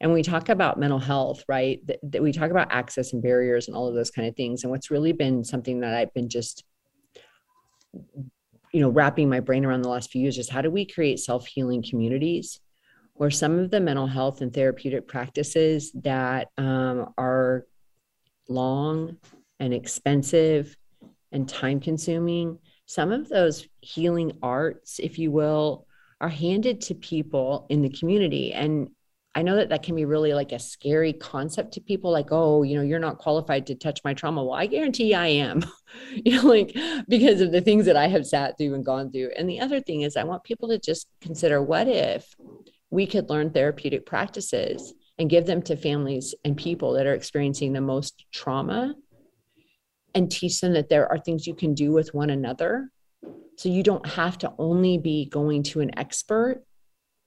[0.00, 1.84] And we talk about mental health, right?
[1.86, 4.62] That, that we talk about access and barriers and all of those kind of things.
[4.62, 6.64] And what's really been something that I've been just,
[8.72, 11.18] you know, wrapping my brain around the last few years is how do we create
[11.18, 12.60] self healing communities
[13.14, 17.64] where some of the mental health and therapeutic practices that um, are
[18.48, 19.16] long
[19.58, 20.76] and expensive
[21.32, 25.86] and time consuming, some of those healing arts, if you will,
[26.20, 28.52] are handed to people in the community.
[28.52, 28.88] And
[29.36, 32.62] I know that that can be really like a scary concept to people like, oh,
[32.62, 34.42] you know, you're not qualified to touch my trauma.
[34.42, 35.62] Well, I guarantee I am,
[36.14, 36.74] you know, like
[37.06, 39.32] because of the things that I have sat through and gone through.
[39.36, 42.34] And the other thing is, I want people to just consider what if
[42.88, 47.74] we could learn therapeutic practices and give them to families and people that are experiencing
[47.74, 48.94] the most trauma
[50.14, 52.88] and teach them that there are things you can do with one another.
[53.58, 56.64] So you don't have to only be going to an expert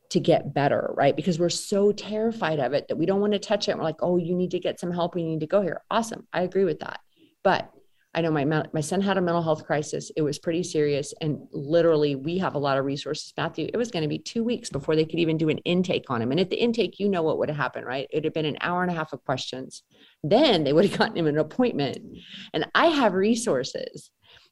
[0.09, 1.15] to get better, right?
[1.15, 3.77] Because we're so terrified of it that we don't want to touch it.
[3.77, 5.15] We're like, oh, you need to get some help.
[5.15, 5.81] We need to go here.
[5.91, 6.27] Awesome.
[6.33, 6.99] I agree with that.
[7.43, 7.71] But
[8.15, 10.11] I know my my son had a mental health crisis.
[10.15, 13.31] It was pretty serious, and literally, we have a lot of resources.
[13.37, 16.09] Matthew, it was going to be two weeks before they could even do an intake
[16.09, 16.31] on him.
[16.31, 18.07] And at the intake, you know what would have happened, right?
[18.09, 19.83] It would have been an hour and a half of questions.
[20.23, 21.99] Then they would have gotten him an appointment.
[22.53, 24.09] And I have resources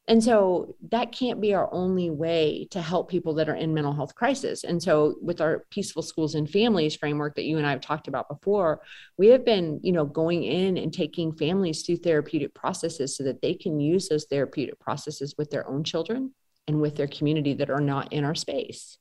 [0.09, 3.91] and so that can't be our only way to help people that are in mental
[3.91, 4.63] health crisis.
[4.63, 8.07] And so with our peaceful schools and families framework that you and I have talked
[8.07, 8.81] about before,
[9.17, 13.41] we have been, you know, going in and taking families through therapeutic processes so that
[13.41, 16.33] they can use those therapeutic processes with their own children
[16.67, 18.97] and with their community that are not in our space.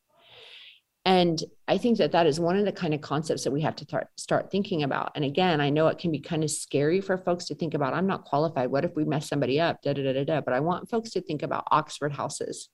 [1.07, 3.77] And I think that that is one of the kind of concepts that we have
[3.77, 5.13] to start thinking about.
[5.15, 7.95] And again, I know it can be kind of scary for folks to think about.
[7.95, 8.73] I'm not qualified.
[8.73, 9.81] What if we mess somebody up?
[9.83, 10.41] Da, da, da, da, da.
[10.41, 12.69] But I want folks to think about Oxford houses.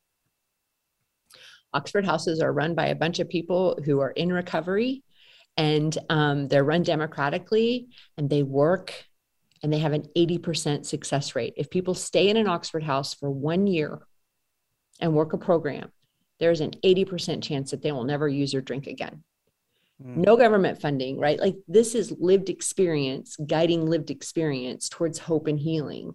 [1.75, 5.05] Oxford houses are run by a bunch of people who are in recovery
[5.59, 8.95] and um, they're run democratically and they work
[9.63, 11.53] and they have an 80% success rate.
[11.59, 14.01] If people stay in an Oxford house for one year
[15.01, 15.93] and work a program,
[16.43, 19.23] there's an 80% chance that they will never use or drink again.
[20.05, 20.17] Mm.
[20.17, 21.39] No government funding, right?
[21.39, 26.15] Like this is lived experience, guiding lived experience towards hope and healing.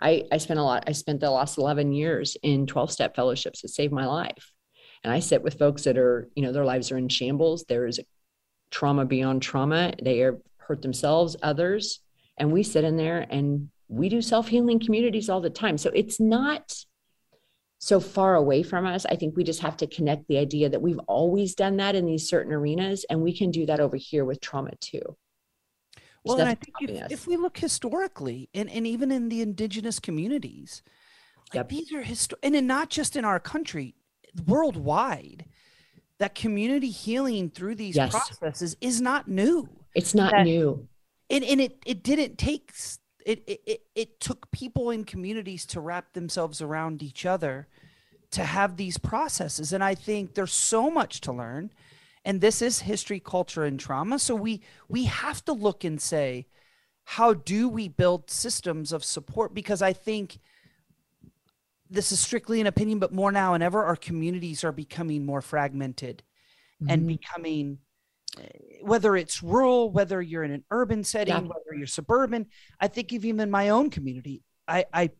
[0.00, 3.60] I, I spent a lot, I spent the last 11 years in 12 step fellowships
[3.60, 4.50] that saved my life.
[5.04, 7.66] And I sit with folks that are, you know, their lives are in shambles.
[7.68, 8.00] There is
[8.70, 9.92] trauma beyond trauma.
[10.02, 12.00] They are hurt themselves, others.
[12.38, 15.76] And we sit in there and we do self healing communities all the time.
[15.76, 16.74] So it's not
[17.86, 19.06] so far away from us.
[19.06, 22.04] I think we just have to connect the idea that we've always done that in
[22.04, 25.16] these certain arenas, and we can do that over here with trauma too.
[26.24, 30.00] Well, and I think if, if, we look historically, and, and even in the indigenous
[30.00, 30.82] communities,
[31.54, 33.94] like these are historic, and in, not just in our country,
[34.48, 35.44] worldwide,
[36.18, 38.10] that community healing through these yes.
[38.10, 39.68] processes is not new.
[39.94, 40.88] It's not that, new.
[41.30, 42.72] And, and it, it didn't take
[43.26, 47.66] it, it it took people in communities to wrap themselves around each other
[48.30, 49.72] to have these processes.
[49.72, 51.72] And i think there's so much to learn.
[52.24, 54.18] And this is history culture and trauma.
[54.18, 56.46] So we we have to look and say
[57.10, 59.54] how do we build systems of support?
[59.54, 60.38] Because i think
[61.90, 65.40] this is strictly an opinion but more now and ever our communities are becoming more
[65.40, 66.22] fragmented
[66.82, 66.90] mm-hmm.
[66.90, 67.78] and becoming
[68.82, 71.40] whether it's rural, whether you're in an urban setting, yeah.
[71.40, 72.46] whether you're suburban.
[72.80, 75.10] I think even in my own community, I I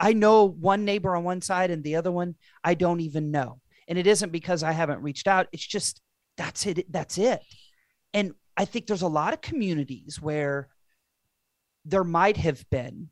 [0.00, 3.60] I know one neighbor on one side and the other one I don't even know.
[3.88, 5.48] And it isn't because I haven't reached out.
[5.52, 6.00] It's just
[6.36, 6.90] that's it.
[6.92, 7.40] That's it.
[8.14, 10.68] And I think there's a lot of communities where
[11.84, 13.10] there might have been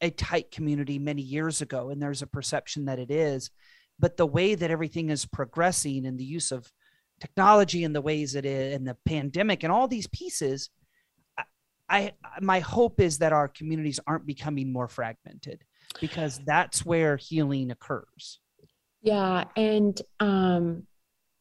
[0.00, 3.50] a tight community many years ago, and there's a perception that it is.
[3.98, 6.70] But the way that everything is progressing and the use of
[7.20, 10.70] technology and the ways it is and the pandemic and all these pieces,
[11.38, 11.44] I,
[11.88, 15.62] I my hope is that our communities aren't becoming more fragmented
[16.00, 18.40] because that's where healing occurs.
[19.02, 20.86] Yeah, and um,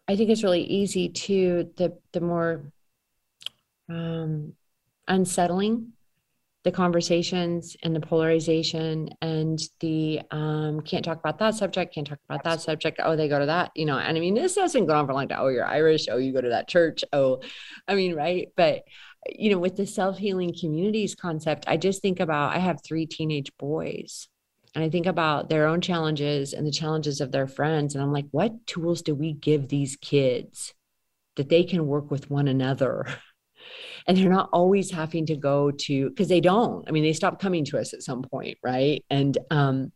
[0.07, 2.71] I think it's really easy to the the more
[3.89, 4.53] um,
[5.07, 5.93] unsettling
[6.65, 12.17] the conversations and the polarization and the um, can't talk about that subject, can't talk
[12.27, 12.99] about that subject.
[13.03, 13.99] Oh, they go to that, you know.
[13.99, 15.37] And I mean, this been going on for a long time.
[15.41, 16.07] Oh, you're Irish.
[16.09, 17.03] Oh, you go to that church.
[17.13, 17.41] Oh,
[17.87, 18.47] I mean, right.
[18.57, 18.81] But
[19.29, 23.05] you know, with the self healing communities concept, I just think about I have three
[23.05, 24.27] teenage boys.
[24.73, 27.93] And I think about their own challenges and the challenges of their friends.
[27.93, 30.73] And I'm like, what tools do we give these kids
[31.35, 33.05] that they can work with one another
[34.07, 36.87] and they're not always having to go to because they don't.
[36.87, 39.03] I mean they stop coming to us at some point right?
[39.09, 39.91] And um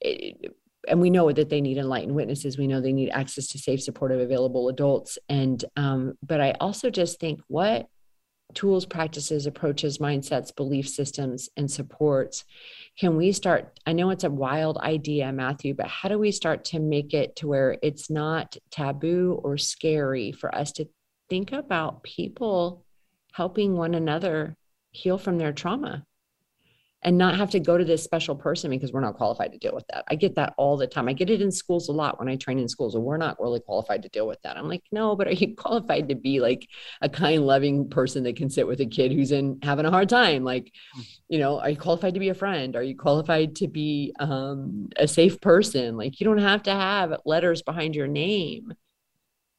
[0.00, 0.54] it,
[0.88, 2.56] and we know that they need enlightened witnesses.
[2.56, 5.18] We know they need access to safe supportive available adults.
[5.28, 7.88] And um but i also just think what
[8.54, 12.44] tools practices approaches mindsets belief systems and supports
[12.98, 16.64] can we start i know it's a wild idea matthew but how do we start
[16.64, 20.86] to make it to where it's not taboo or scary for us to
[21.28, 22.85] think about people
[23.36, 24.56] helping one another
[24.92, 26.02] heal from their trauma
[27.02, 29.74] and not have to go to this special person because we're not qualified to deal
[29.74, 30.04] with that.
[30.08, 31.06] I get that all the time.
[31.06, 33.38] I get it in schools a lot when I train in schools, and we're not
[33.38, 34.56] really qualified to deal with that.
[34.56, 36.66] I'm like, no, but are you qualified to be like
[37.02, 40.08] a kind, loving person that can sit with a kid who's in having a hard
[40.08, 40.42] time?
[40.42, 41.02] Like, hmm.
[41.28, 42.74] you know, are you qualified to be a friend?
[42.74, 45.98] Are you qualified to be um, a safe person?
[45.98, 48.72] Like, you don't have to have letters behind your name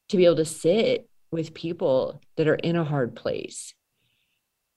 [0.09, 3.73] to be able to sit with people that are in a hard place.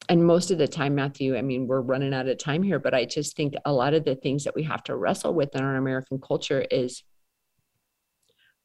[0.09, 2.95] And most of the time, Matthew, I mean, we're running out of time here, but
[2.95, 5.63] I just think a lot of the things that we have to wrestle with in
[5.63, 7.05] our American culture is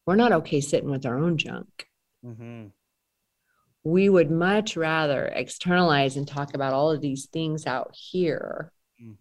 [0.05, 1.87] we're not okay sitting with our own junk.
[2.25, 2.67] Mm-hmm.
[3.83, 8.71] We would much rather externalize and talk about all of these things out here.
[8.99, 9.17] Mm.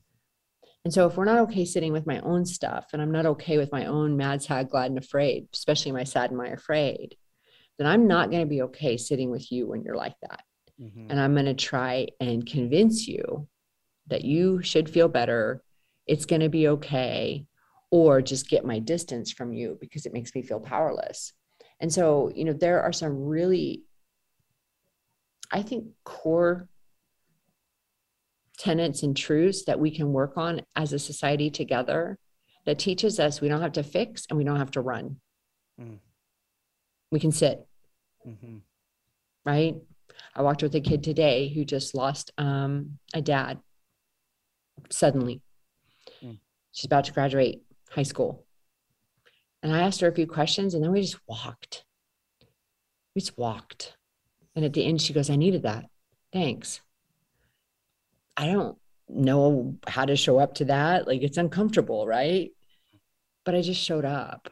[0.84, 3.58] And so, if we're not okay sitting with my own stuff, and I'm not okay
[3.58, 7.16] with my own mad, sad, glad, and afraid, especially my sad and my afraid,
[7.78, 10.42] then I'm not going to be okay sitting with you when you're like that.
[10.80, 11.10] Mm-hmm.
[11.10, 13.48] And I'm going to try and convince you
[14.08, 15.62] that you should feel better.
[16.06, 17.46] It's going to be okay.
[17.90, 21.32] Or just get my distance from you because it makes me feel powerless.
[21.80, 23.82] And so, you know, there are some really,
[25.50, 26.68] I think, core
[28.58, 32.18] tenets and truths that we can work on as a society together
[32.66, 35.16] that teaches us we don't have to fix and we don't have to run.
[35.80, 35.98] Mm
[37.14, 37.64] we can sit.
[38.26, 38.56] Mm-hmm.
[39.46, 39.76] Right.
[40.34, 43.60] I walked with a kid today who just lost um, a dad
[44.90, 45.40] suddenly.
[46.20, 46.38] Mm.
[46.72, 48.44] She's about to graduate high school.
[49.62, 51.84] And I asked her a few questions and then we just walked.
[53.14, 53.96] We just walked.
[54.56, 55.84] And at the end, she goes, I needed that.
[56.32, 56.80] Thanks.
[58.36, 58.76] I don't
[59.08, 61.06] know how to show up to that.
[61.06, 62.50] Like it's uncomfortable, right?
[63.44, 64.48] But I just showed up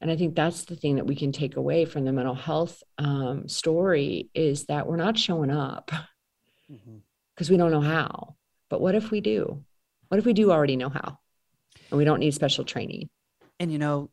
[0.00, 2.82] and i think that's the thing that we can take away from the mental health
[2.98, 5.90] um, story is that we're not showing up
[6.68, 6.82] because
[7.48, 7.52] mm-hmm.
[7.52, 8.36] we don't know how.
[8.68, 9.64] But what if we do?
[10.08, 11.18] What if we do already know how?
[11.90, 13.08] And we don't need special training.
[13.60, 14.10] And you know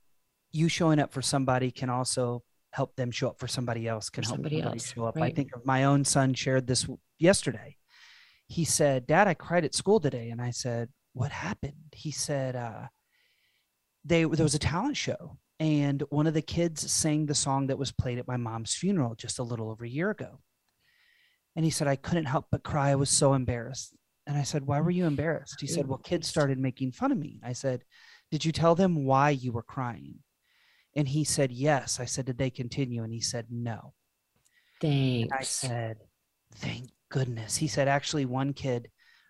[0.52, 4.24] you showing up for somebody can also help them show up for somebody else can
[4.24, 5.16] help somebody, else show up.
[5.16, 5.32] Right.
[5.32, 6.88] i think of my own son shared this
[7.20, 7.78] yesterday.
[8.48, 10.30] He said dad i cried at school today.
[10.30, 11.94] And i said what happened?
[11.94, 12.88] He said uh,
[14.06, 17.78] they there was a talent show and one of the kids sang the song that
[17.78, 20.42] was played at my mom's funeral just a little over a year ago.
[21.56, 22.90] And he said, I couldn't help but cry.
[22.90, 23.96] I was so embarrassed.
[24.28, 25.62] And I said, Why were you embarrassed?
[25.62, 27.40] He said, Well, kids started making fun of me.
[27.42, 27.86] I said,
[28.30, 30.16] Did you tell them why you were crying?
[30.98, 31.98] And he said, Yes.
[31.98, 33.04] I said, Did they continue?
[33.04, 33.94] And he said, No.
[34.82, 35.32] Thanks.
[35.32, 35.98] And I said,
[36.56, 37.56] Thank goodness.
[37.56, 38.90] He said, Actually, one kid,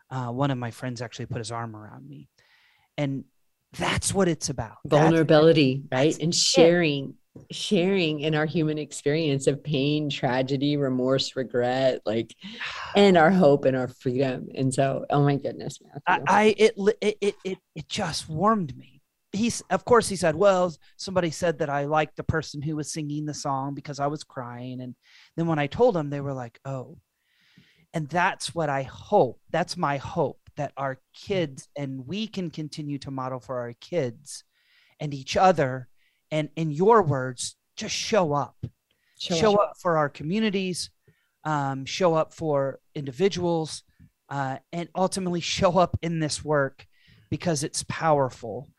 [0.09, 2.27] uh, one of my friends actually put his arm around me.
[2.97, 3.25] And
[3.77, 4.77] that's what it's about.
[4.85, 6.23] Vulnerability, that's, right?
[6.23, 7.55] and sharing, it.
[7.55, 12.35] sharing in our human experience of pain, tragedy, remorse, regret, like,
[12.95, 14.47] and our hope and our freedom.
[14.55, 16.25] And so, oh my goodness, Matthew.
[16.27, 19.01] I, I it, it, it, it just warmed me.
[19.31, 22.93] He's, of course, he said, well, somebody said that I liked the person who was
[22.93, 24.79] singing the song because I was crying.
[24.79, 24.93] And
[25.35, 26.99] then when I told them, they were like, oh,
[27.95, 29.39] and that's what I hope.
[29.49, 34.43] That's my hope that our kids and we can continue to model for our kids
[34.99, 35.87] and each other
[36.31, 38.55] and in your words just show up.
[39.19, 39.69] Show, show up.
[39.71, 39.73] up.
[39.81, 40.89] for our communities
[41.43, 43.83] um, show up for individuals
[44.29, 46.85] uh, and ultimately show up in this work
[47.29, 48.69] because it's powerful.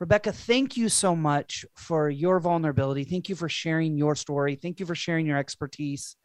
[0.00, 3.04] Rebecca thank you so much for your vulnerability.
[3.04, 4.56] Thank you for sharing your story.
[4.56, 6.16] Thank you for sharing your expertise.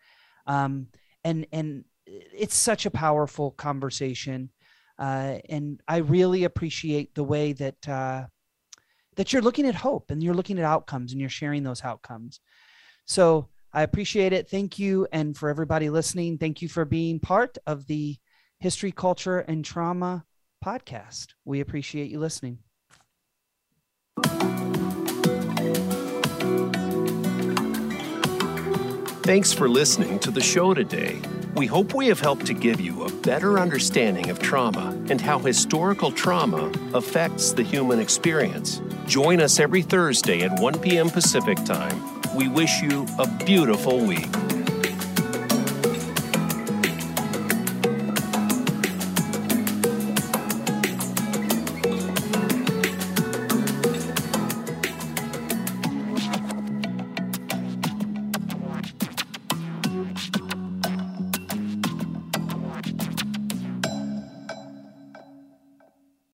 [0.48, 0.88] Um,
[1.24, 4.50] and and it's such a powerful conversation
[5.00, 8.26] uh, and i really appreciate the way that uh,
[9.20, 12.40] that you're looking at hope and you're looking at outcomes and you're sharing those outcomes.
[13.06, 14.50] So i appreciate it.
[14.50, 15.08] Thank you.
[15.12, 18.16] And for everybody listening thank you for being part of the
[18.60, 20.24] history culture and trauma
[20.66, 21.34] podcast.
[21.44, 22.60] We appreciate you listening.
[29.24, 31.20] Thanks for listening to the show today.
[31.56, 35.40] We hope we have helped to give you a better understanding of trauma and how
[35.40, 38.82] historical trauma affects the human experience.
[39.08, 41.10] Join us every Thursday at 1 p.m.
[41.10, 42.22] Pacific Time.
[42.36, 44.30] We wish you a beautiful week.